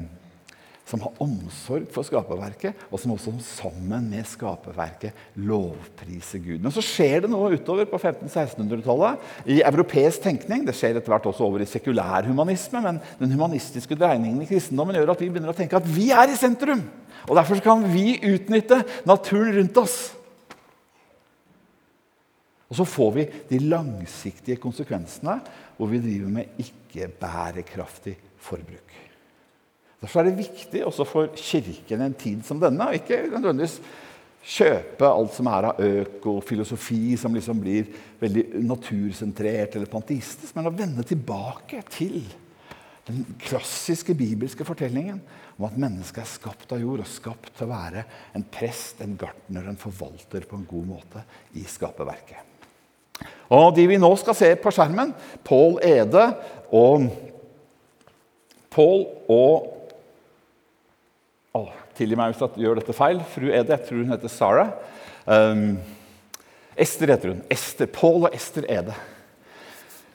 som 0.86 1.02
har 1.02 1.16
omsorg 1.22 1.88
for 1.90 2.06
skaperverket, 2.06 2.76
og 2.94 3.00
som 3.02 3.12
også 3.16 3.32
sammen 3.42 4.04
med 4.12 4.26
skaperverket 4.30 5.16
lovpriser 5.42 6.38
Gud. 6.44 6.60
Men 6.62 6.74
så 6.74 6.84
skjer 6.84 7.24
det 7.24 7.30
noe 7.32 7.50
utover 7.56 7.88
på 7.90 7.98
1500-1600-tallet 7.98 9.50
i 9.50 9.58
europeisk 9.66 10.22
tenkning. 10.28 10.62
Det 10.66 10.76
skjer 10.78 11.00
etter 11.00 11.10
hvert 11.10 11.26
også 11.26 11.48
over 11.48 11.64
i 11.64 11.70
sekulærhumanisme, 11.70 12.84
men 12.84 13.00
den 13.18 13.34
humanistiske 13.34 13.98
dreiningen 13.98 14.44
i 14.44 14.46
kristendommen 14.46 14.94
gjør 14.98 15.16
at 15.16 15.24
vi 15.24 15.30
begynner 15.32 15.50
å 15.50 15.58
tenke 15.58 15.80
at 15.80 15.90
vi 15.90 16.12
er 16.14 16.30
i 16.30 16.38
sentrum. 16.38 16.84
Og 17.26 17.34
Derfor 17.34 17.64
kan 17.64 17.82
vi 17.90 18.20
utnytte 18.22 18.84
naturen 19.08 19.56
rundt 19.58 19.82
oss. 19.82 19.98
Og 22.70 22.78
så 22.78 22.86
får 22.86 23.10
vi 23.18 23.26
de 23.50 23.62
langsiktige 23.66 24.62
konsekvensene 24.62 25.40
hvor 25.76 25.90
vi 25.90 26.02
driver 26.02 26.30
med 26.38 26.62
ikke-bærekraftig 26.62 28.14
forbruk. 28.42 28.85
Derfor 30.06 30.22
er 30.22 30.28
det 30.30 30.38
viktig 30.38 30.84
også 30.86 31.02
for 31.02 31.32
Kirken 31.34 32.04
en 32.04 32.12
tid 32.14 32.44
som 32.46 32.60
denne. 32.62 32.86
og 32.86 32.94
Ikke 32.94 33.24
nødvendigvis 33.26 33.80
kjøpe 34.46 35.08
alt 35.08 35.34
som 35.34 35.48
er 35.50 35.66
av 35.72 35.80
økofilosofi, 35.82 37.16
som 37.18 37.34
liksom 37.34 37.58
blir 37.58 37.88
veldig 38.20 38.44
natursentrert 38.62 39.74
eller 39.74 39.90
panteistisk, 39.90 40.54
men 40.54 40.70
å 40.70 40.74
vende 40.78 41.02
tilbake 41.02 41.82
til 41.90 42.20
den 43.08 43.26
klassiske 43.42 44.14
bibelske 44.14 44.62
fortellingen 44.66 45.18
om 45.58 45.66
at 45.66 45.78
mennesket 45.78 46.22
er 46.22 46.30
skapt 46.30 46.74
av 46.74 46.82
jord 46.82 47.02
og 47.02 47.10
skapt 47.10 47.50
til 47.56 47.66
å 47.66 47.72
være 47.74 48.06
en 48.38 48.46
prest, 48.46 49.02
en 49.02 49.18
gartner, 49.18 49.66
en 49.66 49.78
forvalter 49.80 50.46
på 50.46 50.60
en 50.60 50.66
god 50.70 50.90
måte 50.94 51.26
i 51.58 51.66
skaperverket. 51.66 52.54
Og 53.50 53.72
De 53.74 53.90
vi 53.90 53.98
nå 53.98 54.10
skal 54.22 54.38
se 54.38 54.54
på 54.60 54.70
skjermen, 54.74 55.14
Pål 55.46 55.80
Ede 55.82 56.28
og 56.70 57.08
Pål 58.70 59.06
og 59.32 59.72
oh, 61.56 61.82
Tilgi 61.96 62.16
meg 62.18 62.34
hvis 62.34 62.44
jeg 62.44 62.66
gjør 62.66 62.80
dette 62.80 62.94
feil. 62.96 63.20
Fru 63.32 63.48
Ede, 63.48 63.72
jeg 63.72 63.88
tror 63.88 64.02
hun 64.02 64.12
heter 64.12 64.32
Sarah. 64.32 64.72
Um, 65.24 65.68
Ester 66.76 67.08
heter 67.08 67.32
hun. 67.32 67.44
Ester, 67.50 67.88
Paul 67.88 68.26
og 68.28 68.34
Ester 68.36 68.66
Ede. 68.68 68.94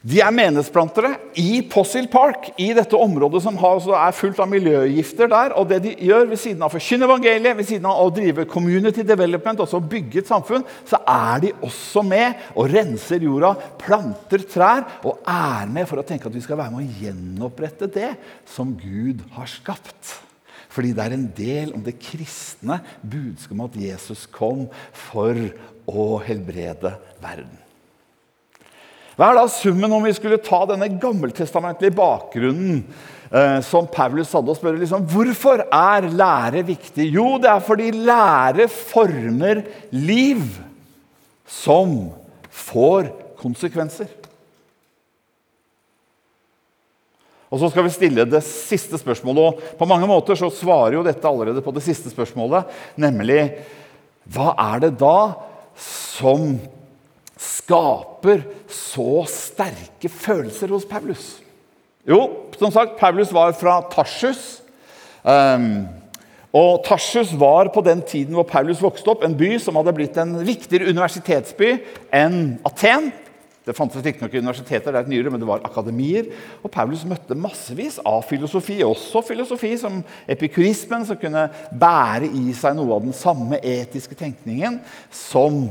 De 0.01 0.17
er 0.17 0.33
menighetsplantere 0.33 1.11
i 1.37 1.59
Possil 1.69 2.07
Park, 2.09 2.47
i 2.57 2.71
dette 2.73 2.97
området 2.97 3.43
som 3.43 3.57
har, 3.61 3.83
er 4.01 4.15
fullt 4.17 4.39
av 4.41 4.49
miljøgifter 4.49 5.29
der. 5.29 5.53
Og 5.61 5.67
det 5.69 5.77
de 5.83 5.91
gjør 6.07 6.25
ved 6.31 6.41
siden 6.41 6.63
av 6.63 6.71
å 6.71 6.73
forkynne 6.73 7.05
evangeliet, 7.05 7.57
ved 7.59 7.69
siden 7.69 7.85
av 7.89 8.01
å 8.01 8.13
drive 8.13 8.47
community 8.49 9.05
development, 9.05 9.61
altså 9.61 9.77
bygge 9.77 10.23
et 10.23 10.31
samfunn, 10.31 10.65
så 10.89 10.97
er 11.05 11.45
de 11.45 11.53
også 11.67 12.01
med 12.05 12.49
og 12.55 12.73
renser 12.73 13.21
jorda, 13.27 13.53
planter 13.81 14.41
trær 14.49 14.87
og 15.05 15.21
er 15.21 15.69
med 15.69 15.85
for 15.89 16.01
å 16.01 16.07
tenke 16.07 16.29
at 16.29 16.37
vi 16.37 16.41
skal 16.45 16.57
være 16.57 16.73
med 16.73 16.81
å 16.81 17.05
gjenopprette 17.05 17.93
det 17.93 18.15
som 18.49 18.73
Gud 18.81 19.21
har 19.37 19.53
skapt. 19.53 20.17
Fordi 20.71 20.93
det 20.95 21.03
er 21.03 21.15
en 21.17 21.27
del 21.35 21.73
om 21.75 21.83
det 21.83 21.99
kristne 21.99 22.79
budskapet 23.01 23.57
om 23.57 23.65
at 23.65 23.81
Jesus 23.81 24.23
kom 24.31 24.67
for 24.95 25.35
å 25.89 26.05
helbrede 26.23 26.93
verden. 27.21 27.57
Hva 29.19 29.27
er 29.29 29.37
da 29.41 29.47
summen 29.51 29.91
om 29.91 30.05
vi 30.07 30.13
skulle 30.15 30.39
ta 30.41 30.63
denne 30.69 30.87
gammeltestamentlige 31.01 31.93
bakgrunnen 31.97 32.79
eh, 33.27 33.59
som 33.67 33.89
Paulus 33.91 34.31
hadde, 34.33 34.53
og 34.53 34.57
spørre 34.57 34.79
liksom, 34.79 35.03
hvorfor 35.11 35.65
er 35.67 36.07
lære 36.07 36.63
viktig? 36.71 37.09
Jo, 37.11 37.35
det 37.41 37.51
er 37.51 37.65
fordi 37.65 37.91
lære 37.91 38.69
former 38.71 39.65
liv 39.91 40.41
som 41.45 42.13
får 42.47 43.11
konsekvenser. 43.41 44.20
Og 47.51 47.59
så 47.59 47.67
skal 47.71 47.83
vi 47.83 47.93
stille 47.93 48.25
det 48.29 48.39
siste 48.47 48.97
spørsmålet. 48.99 49.43
og 49.43 49.77
På 49.79 49.87
mange 49.89 50.07
måter 50.07 50.39
så 50.39 50.47
svarer 50.53 50.95
jo 50.95 51.05
dette 51.05 51.27
allerede 51.27 51.63
på 51.63 51.73
det 51.75 51.83
siste 51.83 52.11
spørsmålet, 52.13 52.69
nemlig 52.95 53.41
hva 54.31 54.53
er 54.71 54.85
det 54.85 54.93
da 55.01 55.33
som 55.75 56.55
skaper 57.41 58.45
så 58.71 59.23
sterke 59.27 60.07
følelser 60.07 60.71
hos 60.71 60.87
Paulus? 60.87 61.41
Jo, 62.07 62.21
som 62.57 62.71
sagt, 62.73 62.97
Paulus 62.99 63.33
var 63.33 63.51
fra 63.57 63.81
Tarsus. 63.91 64.61
Um, 65.21 65.89
og 66.51 66.81
Tarsus 66.85 67.33
var 67.39 67.69
på 67.73 67.83
den 67.85 68.01
tiden 68.01 68.35
hvor 68.35 68.47
Paulus 68.47 68.81
vokste 68.83 69.11
opp, 69.13 69.25
en 69.25 69.35
by 69.37 69.53
som 69.61 69.77
hadde 69.79 69.93
blitt 69.95 70.17
en 70.19 70.33
viktigere 70.45 70.89
universitetsby 70.91 71.75
enn 72.15 72.57
Aten. 72.67 73.11
Det 73.61 73.75
fantes 73.77 74.01
riktignok 74.01 74.33
universiteter, 74.33 74.89
det 74.89 74.97
er 74.97 75.05
et 75.05 75.11
nyere, 75.11 75.29
men 75.29 75.41
det 75.41 75.47
var 75.49 75.61
akademier. 75.67 76.31
Og 76.65 76.71
Paulus 76.73 77.03
møtte 77.05 77.37
massevis 77.37 77.99
av 78.01 78.23
filosofi, 78.25 78.79
også 78.81 79.21
filosofi 79.27 79.75
som 79.77 79.99
epikurismen, 80.25 81.05
som 81.05 81.19
kunne 81.21 81.45
bære 81.69 82.31
i 82.41 82.55
seg 82.57 82.73
noe 82.79 82.97
av 82.97 83.05
den 83.05 83.13
samme 83.13 83.61
etiske 83.61 84.17
tenkningen 84.17 84.79
som 85.13 85.67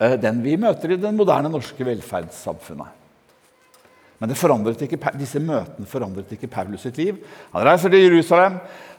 eh, 0.00 0.16
den 0.16 0.40
vi 0.46 0.56
møter 0.60 0.96
i 0.96 1.00
det 1.02 1.12
moderne 1.12 1.52
norske 1.52 1.84
velferdssamfunnet. 1.84 2.96
Men 4.20 4.32
ikke, 4.32 4.98
disse 5.16 5.40
møtene 5.40 5.88
forandret 5.88 6.32
ikke 6.32 6.48
Paulus 6.52 6.82
sitt 6.84 6.98
liv. 7.00 7.20
Han 7.54 7.64
reiser 7.64 7.92
til 7.92 8.04
Jerusalem. 8.04 8.58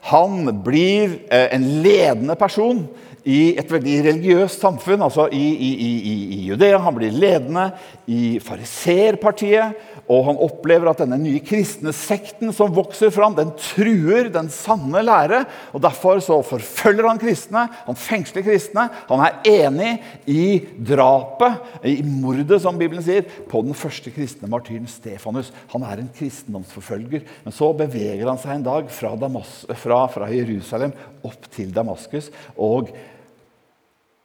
Han 0.09 0.49
blir 0.65 1.19
eh, 1.29 1.49
en 1.53 1.65
ledende 1.81 2.33
person 2.37 2.87
i 3.27 3.53
et 3.59 3.69
veldig 3.69 3.97
religiøst 4.07 4.63
samfunn, 4.63 5.03
altså 5.05 5.27
i, 5.29 5.41
i, 5.53 5.71
i, 5.85 5.91
i 6.33 6.39
Judea. 6.47 6.79
Han 6.81 6.95
blir 6.97 7.13
ledende 7.13 7.67
i 8.09 8.39
fariserpartiet, 8.41 9.77
og 10.11 10.25
han 10.27 10.39
opplever 10.41 10.89
at 10.89 11.03
denne 11.03 11.19
nye 11.21 11.39
kristne 11.45 11.93
sekten 11.95 12.49
som 12.55 12.73
vokser 12.75 13.13
fram, 13.13 13.35
den 13.37 13.53
truer 13.59 14.31
den 14.33 14.49
sanne 14.51 15.03
lære. 15.05 15.43
og 15.71 15.83
Derfor 15.85 16.19
så 16.23 16.39
forfølger 16.45 17.07
han 17.07 17.21
kristne, 17.21 17.67
han 17.85 17.99
fengsler 17.99 18.45
kristne. 18.47 18.87
Han 19.11 19.23
er 19.27 19.37
enig 19.47 19.93
i 20.25 20.45
drapet, 20.91 21.61
i 21.87 22.01
mordet, 22.03 22.59
som 22.65 22.79
Bibelen 22.81 23.05
sier, 23.05 23.27
på 23.51 23.61
den 23.63 23.77
første 23.77 24.11
kristne 24.13 24.49
martyren 24.51 24.89
Stefanus. 24.89 25.53
Han 25.75 25.85
er 25.87 26.01
en 26.01 26.11
kristendomsforfølger. 26.17 27.23
Men 27.45 27.55
så 27.55 27.71
beveger 27.77 28.27
han 28.27 28.41
seg 28.41 28.57
en 28.57 28.67
dag 28.67 28.91
fra, 28.91 29.13
Damas, 29.19 29.61
fra, 29.79 30.03
fra 30.11 30.33
Jerusalem 30.33 30.97
opp 31.27 31.45
til 31.53 31.69
Damaskus. 31.73 32.31
og 32.57 32.89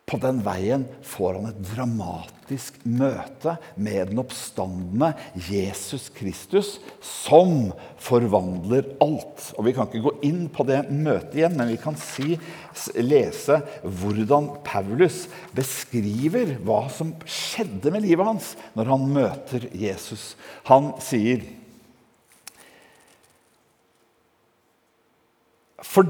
på 0.07 0.19
den 0.23 0.39
veien 0.47 0.85
får 1.03 1.35
han 1.35 1.49
et 1.49 1.63
dramatisk 1.73 2.77
møte 2.87 3.57
med 3.75 4.13
den 4.13 4.21
oppstandende 4.23 5.09
Jesus 5.49 6.05
Kristus, 6.15 6.77
som 7.03 7.73
forvandler 7.99 8.93
alt. 9.03 9.49
Og 9.59 9.67
Vi 9.67 9.73
kan 9.75 9.91
ikke 9.91 10.05
gå 10.05 10.13
inn 10.29 10.45
på 10.47 10.63
det 10.69 10.85
møtet 10.95 11.35
igjen, 11.41 11.57
men 11.59 11.73
vi 11.73 11.79
kan 11.83 11.99
si, 11.99 12.37
lese 13.03 13.59
hvordan 13.83 14.53
Paulus 14.67 15.25
beskriver 15.57 16.55
hva 16.63 16.85
som 16.87 17.11
skjedde 17.27 17.91
med 17.91 18.07
livet 18.07 18.31
hans 18.31 18.53
når 18.79 18.93
han 18.95 19.11
møter 19.11 19.67
Jesus. 19.75 20.37
Han 20.71 20.93
sier 21.03 21.43
For 25.87 26.09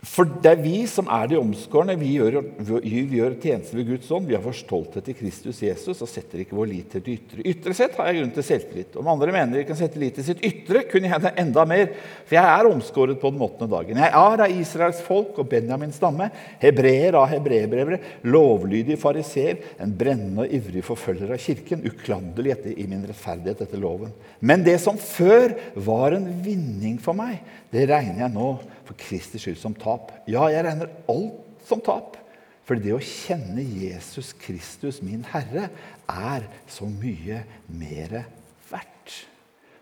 for 0.00 0.24
det 0.24 0.48
er 0.48 0.60
vi 0.62 0.78
som 0.88 1.08
er 1.12 1.26
de 1.28 1.36
omskårne. 1.36 1.92
Vi 2.00 2.14
gjør, 2.14 2.38
gjør 2.88 3.34
tjeneste 3.42 3.76
ved 3.76 3.90
Guds 3.90 4.08
ånd. 4.16 4.30
Vi 4.30 4.36
har 4.36 4.40
vår 4.40 4.56
stolthet 4.56 5.04
til 5.04 5.16
Kristus 5.18 5.58
Jesus 5.60 6.00
og 6.00 6.08
setter 6.08 6.40
ikke 6.40 6.56
vår 6.56 6.70
lit 6.70 6.94
til 6.94 7.04
det 7.04 7.16
ytre. 7.18 7.44
Ytre 7.52 7.74
sett 7.76 7.98
har 7.98 8.08
jeg 8.08 8.22
grunn 8.22 8.32
til 8.32 8.46
selvtillit. 8.46 8.96
Om 8.96 9.10
andre 9.12 9.34
mener 9.36 9.58
de 9.60 9.66
kan 9.68 9.76
sette 9.76 10.00
lit 10.00 10.16
til 10.16 10.24
sitt 10.24 10.40
ytre, 10.46 10.86
kunne 10.88 11.10
jeg 11.10 11.24
det 11.26 11.34
enda 11.42 11.66
mer. 11.68 11.92
For 12.24 12.38
jeg 12.38 12.48
er 12.48 12.70
omskåret 12.70 13.20
på 13.20 13.32
den 13.34 13.44
åttende 13.44 13.68
dagen. 13.74 14.00
Jeg 14.00 14.16
er 14.22 14.44
av 14.46 14.56
Israels 14.56 15.04
folk 15.04 15.36
og 15.42 15.50
Benjamins 15.52 16.00
stamme. 16.00 16.30
Hebreer 16.64 17.20
av 17.20 17.28
hebreerbrevere. 17.34 18.00
Lovlydig 18.24 18.96
fariseer. 19.04 19.60
En 19.84 19.92
brennende 20.00 20.46
og 20.46 20.56
ivrig 20.56 20.86
forfølger 20.86 21.36
av 21.36 21.44
kirken. 21.44 21.84
Uklanderlig 21.84 22.56
i 22.72 22.88
min 22.88 23.04
rettferdighet 23.04 23.66
etter 23.66 23.84
loven. 23.84 24.16
Men 24.40 24.64
det 24.64 24.78
som 24.80 24.96
før 24.96 25.52
var 25.76 26.16
en 26.16 26.30
vinning 26.40 26.96
for 27.04 27.12
meg, 27.20 27.44
det 27.70 27.86
regner 27.90 28.24
jeg 28.24 28.34
nå 28.34 28.48
for 28.86 28.98
Kristi 28.98 29.38
skyld 29.38 29.58
som 29.60 29.76
tap. 29.78 30.10
Ja, 30.30 30.48
jeg 30.50 30.64
regner 30.66 30.90
alt 31.10 31.66
som 31.68 31.82
tap. 31.84 32.16
For 32.66 32.78
det 32.78 32.92
å 32.94 33.02
kjenne 33.02 33.62
Jesus 33.62 34.32
Kristus, 34.38 35.00
min 35.02 35.24
Herre, 35.26 35.68
er 36.06 36.46
så 36.70 36.86
mye 36.86 37.42
mer 37.66 38.20
verdt. 38.70 39.16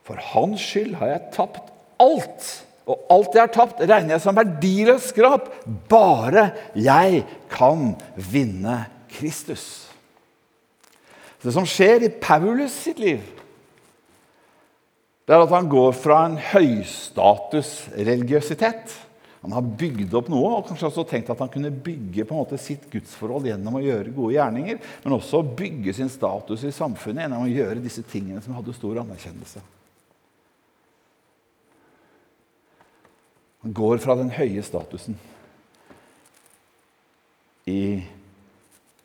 For 0.05 0.21
hans 0.33 0.65
skyld 0.65 0.95
har 1.01 1.13
jeg 1.13 1.33
tapt 1.37 1.73
alt. 2.01 2.47
Og 2.89 3.11
alt 3.13 3.37
jeg 3.37 3.45
har 3.45 3.53
tapt, 3.53 3.83
regner 3.85 4.17
jeg 4.17 4.25
som 4.25 4.37
verdiløst 4.37 5.13
skrap, 5.13 5.51
bare 5.91 6.47
jeg 6.73 7.27
kan 7.53 7.93
vinne 8.17 8.79
Kristus. 9.13 9.67
Det 11.45 11.53
som 11.55 11.69
skjer 11.69 12.07
i 12.07 12.15
Paulus 12.23 12.73
sitt 12.87 13.01
liv, 13.03 13.21
det 15.29 15.37
er 15.37 15.43
at 15.45 15.53
han 15.53 15.69
går 15.69 15.93
fra 15.93 16.23
en 16.25 16.39
høystatusreligiøsitet 16.41 18.95
Han 19.45 19.53
har 19.53 19.61
bygd 19.81 20.15
opp 20.17 20.29
noe 20.33 20.49
og 20.57 20.67
kanskje 20.67 20.89
også 20.89 21.05
tenkt 21.11 21.31
at 21.31 21.41
han 21.45 21.53
kunne 21.53 21.71
bygge 21.71 22.25
på 22.25 22.35
en 22.35 22.41
måte 22.41 22.59
sitt 22.59 22.91
gudsforhold 22.91 23.47
gjennom 23.47 23.75
å 23.79 23.85
gjøre 23.85 24.15
gode 24.17 24.35
gjerninger, 24.35 24.77
men 25.05 25.15
også 25.15 25.43
bygge 25.61 25.93
sin 25.95 26.11
status 26.11 26.65
i 26.67 26.73
samfunnet 26.75 27.23
gjennom 27.23 27.45
å 27.45 27.53
gjøre 27.53 27.85
disse 27.85 28.03
tingene 28.09 28.43
som 28.43 28.57
hadde 28.57 28.75
stor 28.75 28.99
anerkjennelse. 29.05 29.61
Han 33.63 33.73
går 33.79 33.97
fra 34.03 34.15
den 34.19 34.35
høye 34.35 34.63
statusen 34.67 35.15
i 37.69 38.03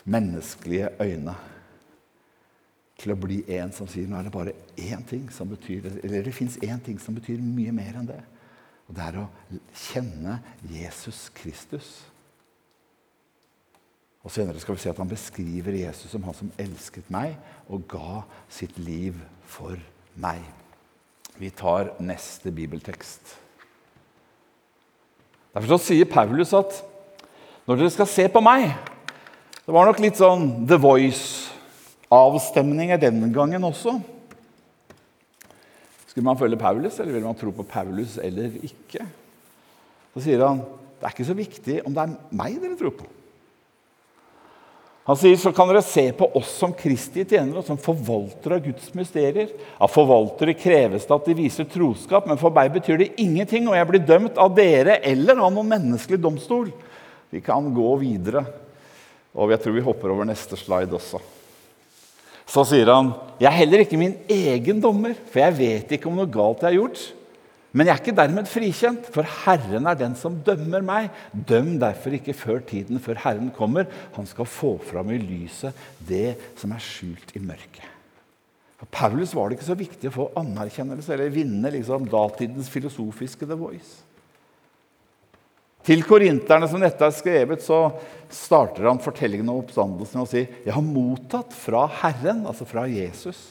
menneskelige 0.03 0.89
øyne 1.03 1.35
til 3.03 3.13
å 3.13 3.19
bli 3.19 3.41
en 3.57 3.73
som 3.75 3.89
sier 3.89 4.07
nå 4.07 4.17
er 4.17 4.27
det 4.27 4.33
bare 4.33 4.55
én 4.79 5.03
ting 5.07 5.27
som 5.33 5.49
betyr 5.51 5.89
Eller 6.03 6.23
det 6.25 6.35
fins 6.35 6.57
én 6.63 6.79
ting 6.83 6.99
som 7.01 7.15
betyr 7.15 7.41
mye 7.43 7.73
mer 7.75 7.99
enn 7.99 8.09
det. 8.09 8.21
Og 8.87 8.95
det 8.95 9.05
er 9.05 9.19
å 9.23 9.27
kjenne 9.75 10.39
Jesus 10.71 11.27
Kristus. 11.35 11.91
Og 14.23 14.31
Senere 14.31 14.59
skal 14.63 14.77
vi 14.77 14.83
se 14.83 14.91
at 14.91 14.99
han 15.01 15.11
beskriver 15.11 15.75
Jesus 15.75 16.11
som 16.13 16.23
han 16.23 16.35
som 16.37 16.51
elsket 16.61 17.09
meg 17.11 17.35
og 17.67 17.83
ga 17.91 18.23
sitt 18.51 18.77
liv 18.79 19.17
for 19.51 19.75
meg. 20.15 20.39
Vi 21.35 21.49
tar 21.51 21.91
neste 22.03 22.53
bibeltekst. 22.55 23.35
Derfor 25.53 25.81
sier 25.81 26.07
Paulus 26.09 26.53
at 26.55 26.79
når 27.67 27.79
dere 27.79 27.93
skal 27.93 28.09
se 28.09 28.25
på 28.27 28.41
meg 28.43 28.73
Det 29.63 29.71
var 29.71 29.85
nok 29.87 29.99
litt 30.03 30.17
sånn 30.19 30.65
The 30.67 30.75
Voice 30.81 31.52
avstemninger 32.13 33.01
denne 33.01 33.29
gangen 33.33 33.65
også. 33.67 33.97
Skulle 36.07 36.27
man 36.27 36.37
følge 36.37 36.61
Paulus, 36.61 36.99
eller 37.01 37.15
vil 37.15 37.25
man 37.25 37.37
tro 37.37 37.51
på 37.57 37.65
Paulus 37.65 38.19
eller 38.21 38.53
ikke? 38.61 39.05
Så 40.13 40.27
sier 40.27 40.45
han 40.45 40.61
det 41.03 41.09
er 41.09 41.15
ikke 41.17 41.27
så 41.27 41.35
viktig 41.35 41.73
om 41.83 41.91
det 41.91 42.03
er 42.05 42.11
meg 42.39 42.53
dere 42.61 42.77
tror 42.79 42.93
på. 42.95 43.07
Han 45.03 45.17
sier 45.19 45.35
så 45.35 45.51
kan 45.51 45.67
dere 45.67 45.81
se 45.83 46.05
på 46.15 46.29
oss 46.39 46.53
som 46.61 46.71
Kristi 46.79 47.25
tjenere 47.25 47.59
og 47.59 47.67
som 47.67 47.81
forvaltere 47.81 48.55
av 48.55 48.63
Guds 48.69 48.93
mysterier. 48.95 49.49
Av 49.75 49.91
forvaltere 49.91 50.55
kreves 50.55 51.03
det 51.09 51.17
at 51.17 51.27
de 51.27 51.35
viser 51.35 51.67
troskap, 51.67 52.29
men 52.29 52.39
for 52.39 52.55
meg 52.55 52.71
betyr 52.77 53.01
det 53.01 53.09
ingenting, 53.19 53.67
og 53.67 53.75
jeg 53.75 53.89
blir 53.89 54.05
dømt 54.07 54.39
av 54.39 54.55
dere 54.55 55.01
eller 55.03 55.43
av 55.43 55.51
noen 55.51 55.73
menneskelig 55.73 56.21
domstol. 56.23 56.71
Vi 57.35 57.43
kan 57.43 57.67
gå 57.75 57.89
videre, 57.99 58.45
og 59.35 59.51
jeg 59.51 59.65
tror 59.65 59.75
vi 59.75 59.87
hopper 59.89 60.15
over 60.15 60.29
neste 60.29 60.55
slide 60.61 60.95
også. 60.95 61.19
Så 62.45 62.65
sier 62.67 62.89
han, 62.91 63.13
'Jeg 63.39 63.47
er 63.47 63.57
heller 63.57 63.79
ikke 63.79 63.97
min 63.97 64.15
egen 64.29 64.81
dommer, 64.81 65.13
for 65.31 65.39
jeg 65.39 65.57
vet 65.57 65.91
ikke 65.91 66.07
om 66.07 66.15
noe 66.15 66.29
galt 66.29 66.61
jeg 66.61 66.71
har 66.71 66.79
gjort.' 66.79 67.13
'Men 67.73 67.87
jeg 67.87 67.93
er 67.93 68.01
ikke 68.03 68.21
dermed 68.21 68.45
frikjent, 68.45 69.07
for 69.09 69.23
Herren 69.23 69.87
er 69.87 69.95
den 69.95 70.15
som 70.15 70.35
dømmer 70.45 70.81
meg.' 70.81 71.09
'Døm 71.33 71.79
derfor 71.79 72.13
ikke 72.13 72.33
før 72.33 72.59
tiden, 72.59 72.99
før 72.99 73.17
Herren 73.23 73.49
kommer.' 73.49 73.87
'Han 74.13 74.25
skal 74.25 74.45
få 74.45 74.77
fram 74.77 75.09
i 75.09 75.17
lyset 75.17 75.73
det 76.07 76.37
som 76.55 76.71
er 76.71 76.79
skjult 76.79 77.35
i 77.35 77.39
mørket.' 77.39 77.89
For 78.77 78.85
Paulus 78.91 79.33
var 79.33 79.47
det 79.47 79.57
ikke 79.57 79.71
så 79.71 79.79
viktig 79.79 80.09
å 80.09 80.17
få 80.17 80.31
anerkjennelse 80.35 81.13
eller 81.13 81.29
vinne 81.31 81.71
liksom, 81.71 82.03
datidens 82.11 82.69
filosofiske 82.69 83.47
The 83.47 83.55
Voice. 83.55 84.02
Til 85.83 86.03
korinterne 86.07 86.67
som 86.71 86.83
dette 86.83 87.03
er 87.03 87.15
skrevet, 87.15 87.63
så 87.63 87.89
starter 88.31 88.87
han 88.87 89.01
fortellingen 89.03 89.49
om 89.51 89.59
oppstandelsen 89.61 90.19
med 90.19 90.27
å 90.27 90.31
si 90.31 90.43
jeg 90.45 90.75
har 90.75 90.85
mottatt 90.85 91.55
fra 91.55 91.83
Herren, 92.01 92.45
altså 92.47 92.67
fra 92.67 92.85
Jesus, 92.87 93.49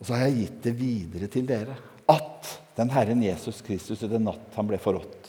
og 0.00 0.08
så 0.08 0.16
har 0.16 0.26
jeg 0.26 0.46
gitt 0.46 0.62
det 0.64 0.74
videre 0.78 1.28
til 1.30 1.46
dere, 1.46 1.76
at 2.10 2.54
den 2.78 2.90
Herren 2.90 3.22
Jesus 3.22 3.60
Kristus 3.62 4.02
i 4.02 4.10
den 4.10 4.26
natt 4.26 4.56
han 4.56 4.66
ble 4.66 4.80
forrådt 4.82 5.20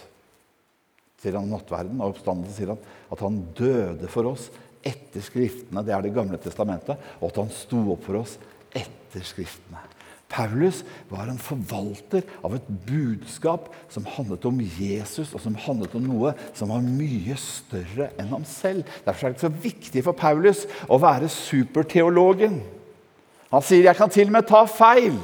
sier 1.21 1.37
han 1.37 1.49
nattverden, 1.51 2.01
og 2.01 2.15
oppstandelsen 2.15 2.57
sier 2.57 2.73
han 2.73 3.13
at 3.13 3.23
han 3.23 3.39
døde 3.57 4.09
for 4.11 4.31
oss 4.31 4.49
etter 4.81 5.21
Skriftene, 5.21 5.83
det 5.85 5.93
er 5.93 6.01
Det 6.01 6.13
gamle 6.15 6.39
testamentet, 6.41 6.97
og 7.19 7.29
at 7.29 7.41
han 7.43 7.51
sto 7.53 7.83
opp 7.93 8.07
for 8.07 8.23
oss 8.23 8.37
etter 8.73 9.25
Skriftene. 9.25 9.83
Paulus 10.31 10.81
var 11.11 11.27
en 11.27 11.39
forvalter 11.41 12.23
av 12.45 12.55
et 12.55 12.67
budskap 12.87 13.69
som 13.91 14.07
handlet 14.07 14.45
om 14.47 14.61
Jesus, 14.61 15.33
og 15.35 15.43
som 15.43 15.57
handlet 15.59 15.95
om 15.99 16.05
noe 16.07 16.31
som 16.57 16.71
var 16.71 16.85
mye 16.85 17.35
større 17.39 18.11
enn 18.15 18.31
ham 18.31 18.45
selv. 18.47 18.87
Derfor 19.05 19.27
er 19.27 19.35
det 19.35 19.43
så 19.43 19.51
viktig 19.51 20.05
for 20.07 20.17
Paulus 20.17 20.63
å 20.87 20.99
være 21.01 21.29
superteologen. 21.31 22.61
Han 23.51 23.61
sier 23.61 23.83
'jeg 23.83 23.95
kan 23.95 24.09
til 24.09 24.27
og 24.27 24.31
med 24.31 24.47
ta 24.47 24.65
feil'. 24.65 25.19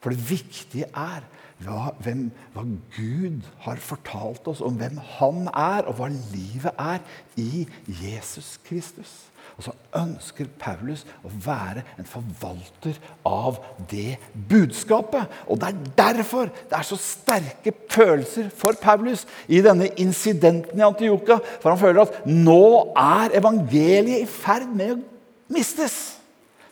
For 0.00 0.10
det 0.10 0.30
viktige 0.30 0.86
er 0.94 1.26
hva, 1.58 1.92
hvem, 1.98 2.30
hva, 2.54 2.62
Gud 2.94 3.42
har 3.64 3.76
fortalt 3.76 4.46
oss 4.46 4.60
om 4.60 4.76
hvem 4.78 4.98
Han 5.18 5.48
er, 5.48 5.88
og 5.88 5.98
hva 5.98 6.08
livet 6.08 6.72
er 6.78 7.02
i 7.36 7.66
Jesus 7.86 8.58
Kristus. 8.64 9.27
Og 9.58 9.64
så 9.66 9.72
ønsker 9.98 10.46
Paulus 10.60 11.02
å 11.26 11.30
være 11.42 11.82
en 11.98 12.06
forvalter 12.06 12.98
av 13.26 13.58
det 13.90 14.14
budskapet. 14.50 15.26
Og 15.50 15.58
det 15.58 15.72
er 15.72 15.88
derfor 15.98 16.52
det 16.54 16.78
er 16.78 16.86
så 16.86 16.98
sterke 17.02 17.74
følelser 17.90 18.52
for 18.54 18.78
Paulus 18.78 19.26
i 19.50 19.58
denne 19.64 19.90
incidenten 19.98 20.78
i 20.78 20.86
Antioka. 20.86 21.40
For 21.58 21.72
han 21.72 21.80
føler 21.80 22.04
at 22.04 22.20
nå 22.30 22.94
er 22.94 23.34
evangeliet 23.40 24.22
i 24.22 24.30
ferd 24.30 24.70
med 24.70 24.94
å 24.94 25.02
mistes. 25.50 26.17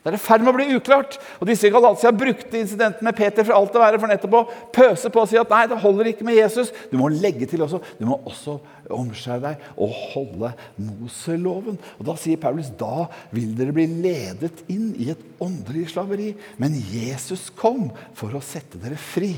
Det 0.07 0.13
er 0.13 0.21
i 0.21 0.23
ferd 0.23 0.45
med 0.47 0.53
å 0.53 0.55
bli 0.55 0.77
uklart. 0.77 1.17
Og 1.41 1.49
disse 1.49 1.67
i 1.67 1.73
Galatia 1.75 2.13
brukte 2.15 2.61
incidenten 2.61 3.03
med 3.03 3.17
Peter 3.19 3.43
for 3.43 3.57
alt 3.57 3.73
det 3.75 3.81
være 3.83 3.99
for 3.99 4.13
nettopp 4.13 4.37
å 4.39 4.43
pøse 4.77 5.11
på 5.11 5.25
og 5.25 5.27
si 5.27 5.39
at 5.41 5.51
nei, 5.51 5.65
det 5.67 5.81
holder 5.83 6.11
ikke 6.13 6.27
med 6.29 6.39
Jesus. 6.39 6.71
Du 6.93 6.95
må 7.01 7.09
legge 7.11 7.49
til 7.51 7.65
også. 7.67 7.81
Du 7.99 8.05
må 8.07 8.21
også 8.23 8.55
omskjære 8.95 9.43
deg 9.43 9.65
og 9.83 9.97
holde 10.13 10.53
Moseloven. 10.79 11.81
Og 11.99 12.07
Da 12.07 12.15
sier 12.23 12.39
Paulus 12.39 12.71
da 12.79 13.09
vil 13.35 13.51
dere 13.59 13.75
bli 13.75 13.89
ledet 14.07 14.63
inn 14.71 14.93
i 14.95 15.11
et 15.11 15.27
åndelig 15.43 15.89
slaveri. 15.97 16.37
Men 16.63 16.79
Jesus 16.79 17.49
kom 17.59 17.89
for 18.15 18.31
å 18.39 18.45
sette 18.47 18.79
dere 18.79 19.01
fri. 19.01 19.33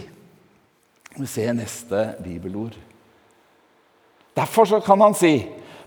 Vi 1.17 1.31
ser 1.33 1.57
neste 1.57 2.11
bibelord. 2.21 2.77
Derfor 4.37 4.85
kan 4.85 5.01
han 5.01 5.17
si 5.17 5.33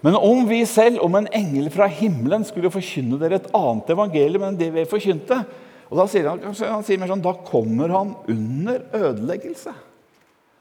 men 0.01 0.17
om 0.17 0.47
vi 0.49 0.63
selv, 0.65 1.01
om 1.05 1.15
en 1.17 1.29
engel 1.35 1.69
fra 1.73 1.85
himmelen, 1.85 2.45
skulle 2.47 2.73
forkynne 2.73 3.19
dere 3.21 3.37
et 3.37 3.51
annet 3.57 3.91
evangelium 3.93 4.47
enn 4.47 4.57
det 4.57 4.71
vi 4.73 4.87
forkynte 4.89 5.43
og 5.91 5.99
Da 5.99 6.07
sier 6.07 6.29
han, 6.29 6.39
han 6.47 6.85
sier 6.87 6.99
mer 7.01 7.11
sånn, 7.11 7.23
da 7.23 7.33
kommer 7.43 7.91
han 7.91 8.13
under 8.31 8.79
ødeleggelse. 8.95 9.73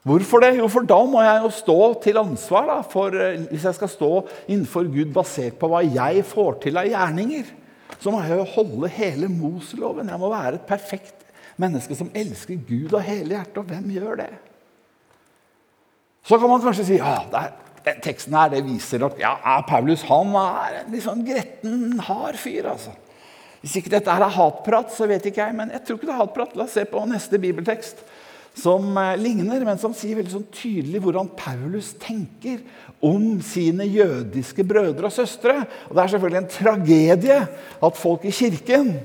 Hvorfor 0.03 0.41
det? 0.43 0.55
Jo, 0.57 0.67
for 0.71 0.83
da 0.87 0.97
må 1.07 1.21
jeg 1.23 1.43
jo 1.45 1.51
stå 1.55 1.77
til 2.03 2.19
ansvar 2.19 2.67
da, 2.67 2.77
for, 2.83 3.15
eh, 3.15 3.45
hvis 3.51 3.67
jeg 3.69 3.77
skal 3.77 3.91
stå 3.93 4.09
innenfor 4.49 4.89
Gud 4.91 5.13
basert 5.15 5.59
på 5.61 5.69
hva 5.71 5.83
jeg 5.85 6.25
får 6.27 6.57
til 6.65 6.79
av 6.81 6.89
gjerninger. 6.89 7.51
Så 8.01 8.11
må 8.11 8.19
jeg 8.25 8.41
jo 8.41 8.49
holde 8.57 8.91
hele 8.91 9.29
Moseloven. 9.31 10.09
Jeg 10.09 10.19
må 10.19 10.31
være 10.33 10.57
et 10.57 10.67
perfekt 10.67 11.21
menneske 11.61 11.95
som 11.95 12.09
elsker 12.17 12.59
Gud 12.67 12.97
av 12.97 13.05
hele 13.05 13.37
hjertet. 13.37 13.61
Og 13.61 13.71
hvem 13.71 13.91
gjør 13.93 14.23
det? 14.23 14.31
Så 16.27 16.41
kan 16.41 16.49
man 16.49 16.63
kanskje 16.65 16.87
si 16.89 16.99
ja, 16.99 17.21
det 17.29 17.45
er 17.45 17.70
den 17.85 18.01
teksten 18.03 18.35
her, 18.37 18.51
det 18.53 18.63
viser 18.65 19.05
at 19.07 19.19
ja, 19.21 19.35
Paulus 19.67 20.03
han 20.09 20.35
er 20.37 20.81
en 20.81 20.91
litt 20.93 21.05
sånn 21.05 21.23
gretten, 21.25 21.99
hard 22.07 22.37
fyr. 22.39 22.71
altså. 22.73 22.93
Hvis 23.61 23.77
ikke 23.77 23.93
dette 23.93 24.13
her 24.13 24.25
er 24.25 24.33
hatprat, 24.33 24.89
så 24.93 25.05
vet 25.09 25.25
ikke 25.29 25.43
jeg. 25.43 25.57
Men 25.57 25.73
jeg 25.73 25.85
tror 25.85 25.99
ikke 25.99 26.09
det 26.09 26.15
er 26.15 26.23
hatprat. 26.23 26.55
La 26.57 26.65
oss 26.65 26.75
se 26.77 26.85
på 26.89 27.03
neste 27.09 27.39
bibeltekst 27.41 28.01
som 28.57 28.97
eh, 28.99 29.13
ligner, 29.21 29.63
men 29.63 29.79
som 29.79 29.93
sier 29.95 30.17
veldig 30.17 30.33
sånn 30.33 30.49
tydelig 30.51 30.99
hvordan 31.05 31.29
Paulus 31.39 31.93
tenker 32.01 32.59
om 33.05 33.37
sine 33.45 33.85
jødiske 33.87 34.65
brødre 34.67 35.07
og 35.07 35.15
søstre. 35.15 35.61
Og 35.87 35.95
Det 35.95 36.03
er 36.03 36.13
selvfølgelig 36.15 36.41
en 36.41 36.53
tragedie 36.57 37.39
at 37.87 37.99
folk 38.01 38.25
i 38.27 38.35
kirken 38.35 38.95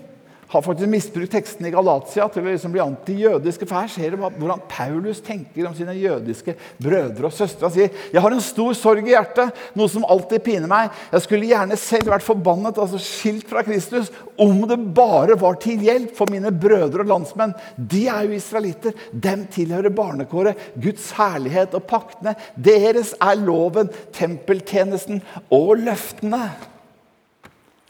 har 0.57 0.65
faktisk 0.65 0.91
misbrukt 0.91 1.33
tekstene 1.37 1.71
i 1.71 1.75
Galatia 1.75 2.27
til 2.33 2.43
å 2.43 2.49
liksom 2.49 2.73
bli 2.75 2.83
antijødiske. 2.83 3.67
For 3.69 3.79
her 3.79 3.91
ser 3.93 4.15
du 4.15 4.21
hvordan 4.23 4.63
Paulus 4.71 5.23
tenker 5.25 5.69
om 5.69 5.75
sine 5.77 5.95
jødiske 5.97 6.57
brødre 6.83 7.29
og 7.29 7.35
søstre. 7.37 7.69
Han 7.69 7.75
sier 7.75 8.05
jeg 8.13 8.23
har 8.25 8.35
en 8.35 8.45
stor 8.45 8.75
sorg 8.79 9.07
i 9.07 9.15
hjertet, 9.15 9.55
noe 9.79 9.93
som 9.93 10.07
alltid 10.09 10.45
piner 10.47 10.71
meg. 10.71 10.91
Jeg 11.13 11.27
skulle 11.27 11.51
gjerne 11.51 11.79
selv 11.81 12.13
vært 12.13 12.27
forbannet, 12.27 12.81
altså 12.83 13.01
skilt 13.03 13.49
fra 13.51 13.63
Kristus, 13.67 14.11
om 14.41 14.65
det 14.69 14.79
bare 14.97 15.39
var 15.41 15.61
til 15.63 15.85
hjelp 15.87 16.17
for 16.17 16.33
mine 16.33 16.53
brødre 16.53 17.05
og 17.05 17.13
landsmenn. 17.13 17.55
De 17.77 18.07
er 18.13 18.27
jo 18.27 18.37
israelitter. 18.37 18.97
Dem 19.13 19.47
tilhører 19.53 19.95
barnekåret, 19.95 20.71
Guds 20.75 21.13
herlighet 21.17 21.77
og 21.77 21.87
paktene. 21.89 22.37
Deres 22.57 23.15
er 23.21 23.41
loven, 23.41 23.93
tempeltjenesten 24.17 25.23
og 25.53 25.77
løftene. 25.85 26.47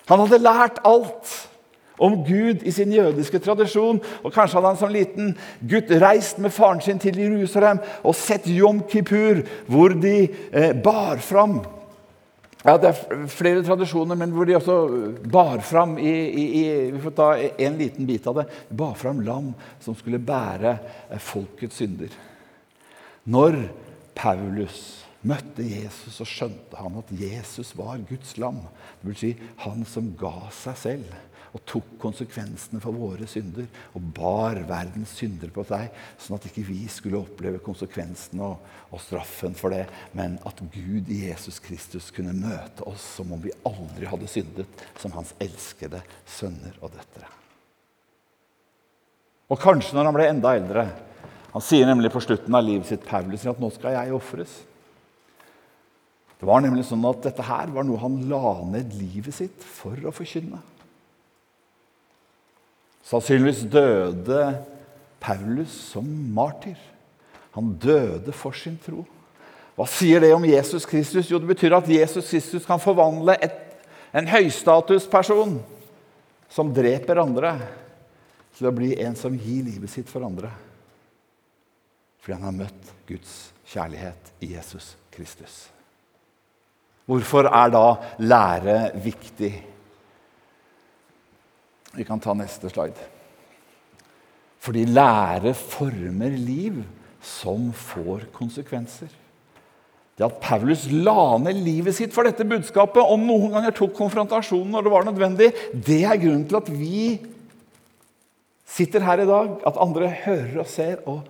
Han 0.06 0.22
hadde 0.22 0.42
lært 0.42 0.82
alt 0.86 1.34
om 1.96 2.18
Gud 2.24 2.64
i 2.66 2.72
sin 2.74 2.92
jødiske 2.92 3.40
tradisjon. 3.44 4.00
Og 4.22 4.32
Kanskje 4.34 4.58
hadde 4.58 4.72
han 4.72 4.80
som 4.80 4.92
liten 4.92 5.32
gutt 5.60 5.92
reist 6.02 6.40
med 6.42 6.54
faren 6.54 6.82
sin 6.84 7.00
til 7.02 7.18
Jerusalem 7.20 7.80
og 8.02 8.16
sett 8.18 8.48
Jom 8.50 8.82
Kippur, 8.90 9.42
hvor 9.70 9.96
de 9.96 10.18
eh, 10.52 10.72
bar 10.76 11.22
fram 11.24 11.60
ja, 12.66 12.74
Det 12.82 12.88
er 12.88 13.26
flere 13.30 13.62
tradisjoner, 13.62 14.18
men 14.18 14.32
hvor 14.34 14.48
de 14.48 14.56
også 14.58 14.76
bar 15.30 15.60
fram 15.62 15.98
i, 16.02 16.10
i, 16.10 16.44
i, 16.60 16.64
Vi 16.90 17.02
får 17.04 17.14
ta 17.14 17.28
en 17.38 17.78
liten 17.78 18.08
bit 18.08 18.26
av 18.26 18.40
det. 18.40 18.46
Bar 18.74 18.96
fram 18.98 19.20
lam 19.22 19.52
som 19.80 19.94
skulle 19.94 20.18
bære 20.18 20.72
eh, 21.10 21.20
folkets 21.22 21.78
synder. 21.78 22.10
Når 23.30 23.60
Paulus 24.16 25.05
møtte 25.26 25.64
Jesus, 25.66 26.18
så 26.18 26.26
skjønte 26.28 26.78
han 26.78 26.98
at 27.00 27.12
Jesus 27.18 27.72
var 27.78 28.00
Guds 28.08 28.36
lam. 28.40 28.62
Det 29.00 29.10
vil 29.10 29.20
si 29.20 29.32
han 29.64 29.86
som 29.88 30.12
ga 30.18 30.34
seg 30.54 30.78
selv 30.80 31.16
og 31.56 31.62
tok 31.68 31.94
konsekvensene 32.02 32.80
for 32.82 32.96
våre 32.96 33.26
synder 33.30 33.64
og 33.96 34.10
bar 34.16 34.58
verdens 34.68 35.14
synder 35.16 35.48
på 35.54 35.64
seg, 35.64 35.88
sånn 36.20 36.36
at 36.36 36.48
ikke 36.50 36.66
vi 36.68 36.82
skulle 36.92 37.22
oppleve 37.22 37.62
konsekvensene 37.64 38.44
og, 38.44 38.66
og, 38.90 39.00
straffen 39.00 39.56
for 39.56 39.72
det, 39.72 39.86
men 40.16 40.36
at 40.48 40.60
Gud 40.74 41.08
i 41.12 41.22
Jesus 41.30 41.60
Kristus 41.64 42.10
kunne 42.14 42.36
møte 42.36 42.84
oss 42.88 43.04
som 43.16 43.32
om 43.32 43.40
vi 43.42 43.54
aldri 43.68 44.08
hadde 44.10 44.28
syndet, 44.30 44.86
som 45.00 45.14
hans 45.16 45.32
elskede 45.42 46.02
sønner 46.36 46.76
og 46.82 46.92
døtre. 46.96 47.30
Og 49.46 49.60
kanskje 49.62 49.96
når 49.96 50.08
han 50.08 50.16
ble 50.16 50.24
enda 50.26 50.56
eldre 50.58 50.88
Han 51.54 51.62
sier 51.64 51.86
nemlig 51.88 52.10
på 52.12 52.20
slutten 52.20 52.52
av 52.52 52.66
livet 52.66 52.84
sitt 52.84 53.04
Paulus, 53.08 53.46
at 53.48 53.60
nå 53.62 53.70
skal 53.72 53.94
jeg 53.94 54.12
ofres. 54.12 54.58
Det 56.36 56.48
var 56.48 56.60
nemlig 56.60 56.84
sånn 56.84 57.04
at 57.08 57.22
Dette 57.24 57.44
her 57.46 57.70
var 57.72 57.86
noe 57.86 58.00
han 58.02 58.18
la 58.28 58.58
ned 58.68 58.92
livet 58.98 59.34
sitt 59.34 59.62
for 59.64 59.96
å 60.04 60.12
forkynne. 60.14 60.60
Sannsynligvis 63.06 63.62
døde 63.70 64.40
Paulus 65.22 65.72
som 65.92 66.06
martyr. 66.34 66.78
Han 67.56 67.72
døde 67.80 68.34
for 68.36 68.56
sin 68.56 68.76
tro. 68.82 69.04
Hva 69.76 69.86
sier 69.88 70.20
det 70.24 70.32
om 70.34 70.44
Jesus 70.44 70.86
Kristus? 70.88 71.30
Jo, 71.30 71.38
Det 71.38 71.48
betyr 71.54 71.76
at 71.76 71.88
Jesus 71.88 72.28
Kristus 72.28 72.66
kan 72.66 72.80
forvandle 72.80 73.36
et, 73.40 73.56
en 74.12 74.28
høystatusperson 74.28 75.58
som 76.52 76.72
dreper 76.72 77.20
andre, 77.20 77.58
til 78.56 78.70
å 78.70 78.72
bli 78.72 78.94
en 79.04 79.16
som 79.16 79.34
gir 79.36 79.66
livet 79.66 79.92
sitt 79.92 80.08
for 80.08 80.24
andre. 80.24 80.48
Fordi 82.24 82.38
han 82.38 82.48
har 82.48 82.56
møtt 82.64 82.92
Guds 83.08 83.52
kjærlighet 83.68 84.32
i 84.40 84.54
Jesus 84.54 84.94
Kristus. 85.12 85.75
Hvorfor 87.06 87.46
er 87.46 87.70
da 87.70 87.84
lære 88.18 88.78
viktig? 89.04 89.52
Vi 91.96 92.04
kan 92.04 92.20
ta 92.20 92.34
neste 92.36 92.70
slide. 92.72 93.12
Fordi 94.58 94.82
lære 94.90 95.54
former 95.54 96.34
liv 96.34 96.82
som 97.22 97.70
får 97.72 98.26
konsekvenser. 98.34 99.08
Det 100.16 100.24
at 100.24 100.40
Paulus 100.40 100.86
la 100.90 101.36
ned 101.38 101.58
livet 101.60 101.94
sitt 101.94 102.14
for 102.14 102.24
dette 102.24 102.44
budskapet, 102.48 103.02
og 103.04 103.20
noen 103.20 103.52
ganger 103.52 103.74
tok 103.76 103.92
konfrontasjonen 103.98 104.72
når 104.72 104.86
det 104.86 104.92
var 104.94 105.06
nødvendig, 105.06 105.48
det 105.72 106.02
er 106.08 106.20
grunnen 106.22 106.46
til 106.48 106.58
at 106.58 106.70
vi 106.72 107.00
sitter 108.66 109.04
her 109.04 109.22
i 109.22 109.28
dag. 109.28 109.58
At 109.68 109.80
andre 109.82 110.08
hører 110.24 110.62
og 110.64 110.70
ser 110.72 111.02
og 111.04 111.20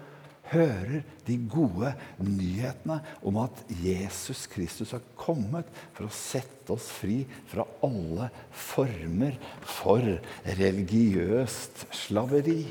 hører 0.52 1.02
de 1.26 1.36
gode 1.50 1.92
nyhetene 2.22 3.00
om 3.26 3.40
at 3.42 3.62
Jesus 3.82 4.44
Kristus 4.50 4.94
har 4.94 5.04
kommet 5.18 5.68
for 5.96 6.06
å 6.06 6.14
sette 6.14 6.74
oss 6.74 6.88
fri 7.00 7.22
fra 7.50 7.66
alle 7.86 8.30
former 8.50 9.36
for 9.66 10.04
religiøst 10.58 11.86
slaveri. 12.04 12.62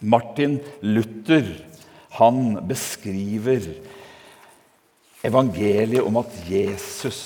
Martin 0.00 0.58
Luther 0.84 1.48
han 2.16 2.58
beskriver 2.68 3.64
evangeliet 5.26 6.04
om 6.04 6.20
at 6.20 6.32
Jesus 6.48 7.20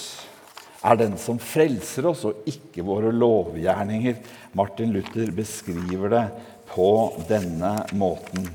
er 0.81 0.97
den 0.97 1.17
som 1.21 1.39
frelser 1.43 2.09
oss, 2.09 2.25
og 2.25 2.47
ikke 2.49 2.85
våre 2.87 3.13
lovgjerninger. 3.13 4.17
Martin 4.57 4.95
Luther 4.95 5.29
beskriver 5.37 6.15
det 6.15 6.25
på 6.71 6.91
denne 7.29 7.75
måten. 7.99 8.49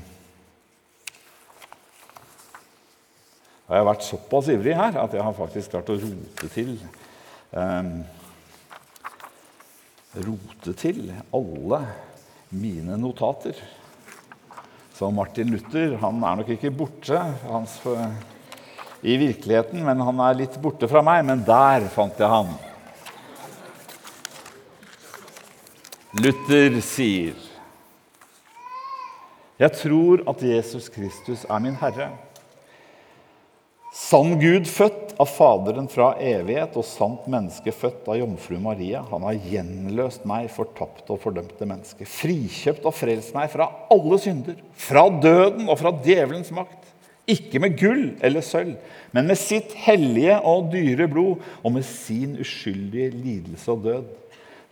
Jeg 3.66 3.80
har 3.80 3.88
vært 3.88 4.06
såpass 4.06 4.50
ivrig 4.52 4.76
her 4.78 4.98
at 5.02 5.14
jeg 5.16 5.24
har 5.26 5.34
faktisk 5.34 5.72
klart 5.74 5.90
å 5.90 5.98
rote 5.98 6.50
til 6.54 6.76
eh, 7.50 7.88
rote 10.26 10.74
til 10.78 11.10
alle 11.34 11.80
mine 12.54 12.96
notater. 13.00 13.58
Så 14.96 15.10
Martin 15.12 15.50
Luther 15.52 15.98
han 16.00 16.22
er 16.24 16.38
nok 16.38 16.52
ikke 16.54 16.72
borte 16.72 17.18
hans, 17.50 17.74
i 19.04 19.16
virkeligheten, 19.20 19.82
men 19.84 20.00
han 20.00 20.22
er 20.24 20.38
litt 20.38 20.56
borte 20.62 20.88
fra 20.88 21.02
meg. 21.04 21.26
Men 21.28 21.42
der 21.44 21.84
fant 21.92 22.16
jeg 22.22 22.30
han. 22.32 22.54
Luther 26.16 26.78
sier 26.80 27.45
Jeg 29.56 29.72
tror 29.72 30.20
at 30.28 30.42
Jesus 30.44 30.90
Kristus 30.92 31.46
er 31.48 31.60
min 31.64 31.76
Herre. 31.80 32.10
Sann 33.96 34.34
Gud 34.36 34.66
født 34.68 35.14
av 35.16 35.30
Faderen 35.32 35.86
fra 35.88 36.10
evighet 36.20 36.74
og 36.76 36.84
sant 36.84 37.24
menneske 37.32 37.72
født 37.72 38.04
av 38.12 38.18
jomfru 38.20 38.58
Maria. 38.60 39.00
Han 39.08 39.24
har 39.24 39.38
gjenløst 39.40 40.26
meg, 40.28 40.50
fortapte 40.52 41.14
og 41.14 41.22
fordømte 41.22 41.64
menneske. 41.64 42.04
Frikjøpt 42.04 42.84
og 42.84 42.92
frelst 42.92 43.32
meg 43.32 43.48
fra 43.54 43.70
alle 43.94 44.18
synder, 44.20 44.58
fra 44.76 45.06
døden 45.08 45.70
og 45.70 45.80
fra 45.80 45.94
djevelens 46.04 46.52
makt. 46.52 46.92
Ikke 47.26 47.58
med 47.62 47.78
gull 47.80 48.04
eller 48.22 48.44
sølv, 48.44 48.76
men 49.16 49.26
med 49.26 49.40
sitt 49.40 49.72
hellige 49.86 50.36
og 50.46 50.68
dyre 50.70 51.08
blod 51.10 51.40
og 51.64 51.72
med 51.74 51.88
sin 51.88 52.36
uskyldige 52.38 53.08
lidelse 53.16 53.72
og 53.72 53.88
død. 53.88 54.12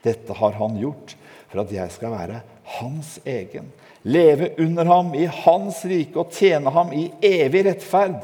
Dette 0.04 0.36
har 0.36 0.60
han 0.60 0.76
gjort 0.78 1.16
for 1.48 1.64
at 1.64 1.72
jeg 1.72 1.96
skal 1.96 2.12
være 2.12 2.44
hans 2.76 3.16
egen, 3.24 3.72
leve 4.04 4.52
under 4.60 4.88
ham 4.88 5.14
i 5.16 5.24
hans 5.26 5.82
rike 5.88 6.20
og 6.20 6.32
tjene 6.34 6.72
ham 6.74 6.92
i 6.96 7.08
evig 7.24 7.64
rettferd 7.68 8.22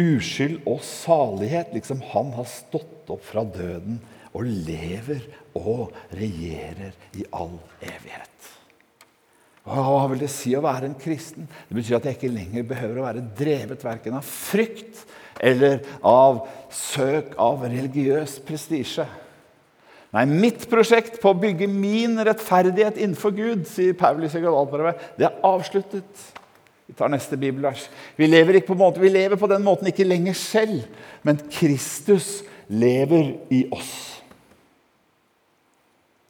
uskyld 0.00 0.64
og 0.68 0.80
salighet, 0.86 1.74
liksom 1.76 2.00
han 2.12 2.32
har 2.36 2.48
stått 2.48 3.10
opp 3.12 3.24
fra 3.26 3.44
døden 3.44 4.00
og 4.32 4.46
lever 4.46 5.24
og 5.58 5.90
regjerer 6.16 6.94
i 7.18 7.26
all 7.36 7.58
evighet. 7.82 8.26
Hva 9.70 10.06
vil 10.10 10.22
det 10.22 10.30
si 10.32 10.54
å 10.56 10.62
være 10.64 10.88
en 10.88 10.98
kristen? 10.98 11.46
Det 11.68 11.76
betyr 11.76 11.98
at 11.98 12.06
jeg 12.08 12.16
ikke 12.16 12.32
lenger 12.32 12.68
behøver 12.70 13.00
å 13.00 13.06
være 13.06 13.26
drevet 13.36 13.84
verken 13.84 14.16
av 14.18 14.26
frykt 14.26 15.04
eller 15.40 15.82
av 16.06 16.46
søk 16.74 17.36
av 17.40 17.66
religiøs 17.66 18.38
prestisje. 18.46 19.04
Nei, 20.10 20.24
mitt 20.26 20.64
prosjekt 20.70 21.20
på 21.22 21.30
å 21.30 21.38
bygge 21.38 21.68
min 21.70 22.18
rettferdighet 22.26 22.98
innenfor 22.98 23.34
Gud, 23.36 23.62
sier 23.70 23.94
Paulus 23.98 24.34
i 24.34 24.42
Galatbrevet, 24.42 25.04
det 25.18 25.28
er 25.28 25.36
avsluttet. 25.46 26.24
Vi 26.90 26.96
tar 26.98 27.12
neste 27.12 27.38
bibelvers. 27.38 27.84
Vi 28.18 28.26
lever, 28.26 28.58
på 28.66 28.74
måte, 28.74 28.98
vi 28.98 29.12
lever 29.12 29.38
på 29.38 29.46
den 29.50 29.62
måten 29.62 29.86
ikke 29.86 30.08
lenger 30.08 30.34
selv, 30.34 30.88
men 31.22 31.38
Kristus 31.54 32.40
lever 32.66 33.36
i 33.54 33.62
oss. 33.70 33.92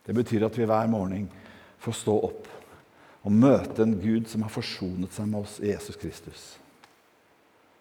Det 0.04 0.16
betyr 0.16 0.44
at 0.44 0.58
vi 0.58 0.68
hver 0.68 0.90
morgen 0.92 1.30
får 1.80 1.96
stå 2.02 2.18
opp 2.28 2.48
og 3.24 3.32
møte 3.32 3.84
en 3.84 3.96
Gud 4.00 4.28
som 4.28 4.44
har 4.44 4.52
forsonet 4.52 5.12
seg 5.16 5.28
med 5.28 5.40
oss 5.40 5.58
i 5.64 5.72
Jesus 5.72 5.96
Kristus. 6.00 6.44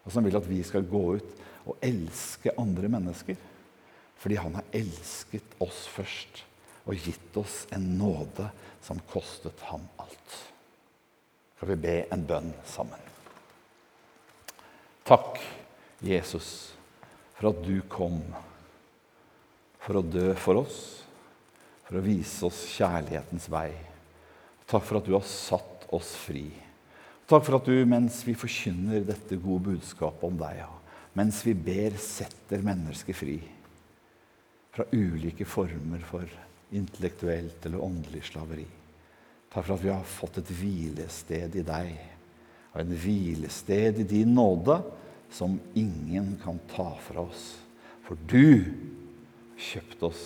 Og 0.04 0.12
som 0.12 0.24
vil 0.24 0.36
at 0.36 0.48
vi 0.48 0.62
skal 0.64 0.88
gå 0.88 1.04
ut 1.18 1.46
og 1.68 1.84
elske 1.84 2.52
andre 2.60 2.88
mennesker. 2.92 3.36
Fordi 4.20 4.36
han 4.40 4.56
har 4.58 4.76
elsket 4.76 5.58
oss 5.64 5.86
først 5.90 6.44
og 6.86 6.96
gitt 6.96 7.36
oss 7.40 7.64
en 7.74 7.86
nåde 8.00 8.50
som 8.84 9.00
kostet 9.10 9.68
ham 9.68 9.84
alt 10.00 10.38
skal 11.60 11.74
vi 11.74 11.82
be 11.84 11.94
en 12.08 12.22
bønn 12.24 12.54
sammen. 12.64 13.00
Takk, 15.04 15.36
Jesus, 16.00 16.70
for 17.36 17.50
at 17.50 17.58
du 17.66 17.82
kom 17.92 18.22
for 19.84 20.00
å 20.00 20.02
dø 20.06 20.30
for 20.40 20.62
oss, 20.62 20.78
for 21.84 22.00
å 22.00 22.04
vise 22.06 22.48
oss 22.48 22.62
kjærlighetens 22.78 23.50
vei. 23.52 23.74
Takk 24.72 24.88
for 24.88 25.02
at 25.02 25.10
du 25.10 25.12
har 25.18 25.28
satt 25.28 25.84
oss 25.92 26.14
fri. 26.16 26.46
Takk 27.28 27.44
for 27.44 27.58
at 27.58 27.68
du, 27.68 27.76
mens 27.84 28.22
vi 28.24 28.32
forkynner 28.40 29.04
dette 29.04 29.36
gode 29.36 29.74
budskapet 29.74 30.24
om 30.30 30.40
deg, 30.40 30.64
mens 31.12 31.44
vi 31.44 31.52
ber, 31.52 32.00
setter 32.00 32.64
mennesket 32.64 33.20
fri 33.20 33.36
fra 34.70 34.86
ulike 34.92 35.44
former 35.44 36.02
for 36.06 36.26
intellektuelt 36.70 37.66
eller 37.66 37.84
åndelig 37.84 38.24
slaveri. 38.30 38.66
Takk 39.50 39.66
for 39.66 39.74
at 39.74 39.84
vi 39.84 39.90
har 39.90 40.06
fått 40.06 40.38
et 40.38 40.52
hvilested 40.60 41.56
i 41.58 41.64
deg, 41.66 41.96
og 42.70 42.84
en 42.84 42.94
hvilested 43.02 43.98
i 43.98 44.06
din 44.06 44.34
nåde 44.36 44.78
som 45.30 45.58
ingen 45.74 46.36
kan 46.42 46.58
ta 46.70 46.92
fra 47.02 47.26
oss. 47.26 47.58
For 48.06 48.18
du 48.30 48.64
kjøpte 49.60 50.06
oss 50.10 50.24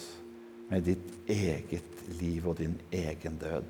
med 0.68 0.84
ditt 0.88 1.30
eget 1.30 2.04
liv 2.20 2.48
og 2.48 2.60
din 2.60 2.76
egen 2.92 3.40
død 3.40 3.68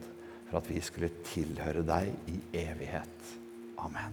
for 0.50 0.60
at 0.60 0.70
vi 0.70 0.80
skulle 0.82 1.10
tilhøre 1.30 1.82
deg 1.86 2.12
i 2.30 2.40
evighet. 2.66 3.34
Amen. 3.78 4.12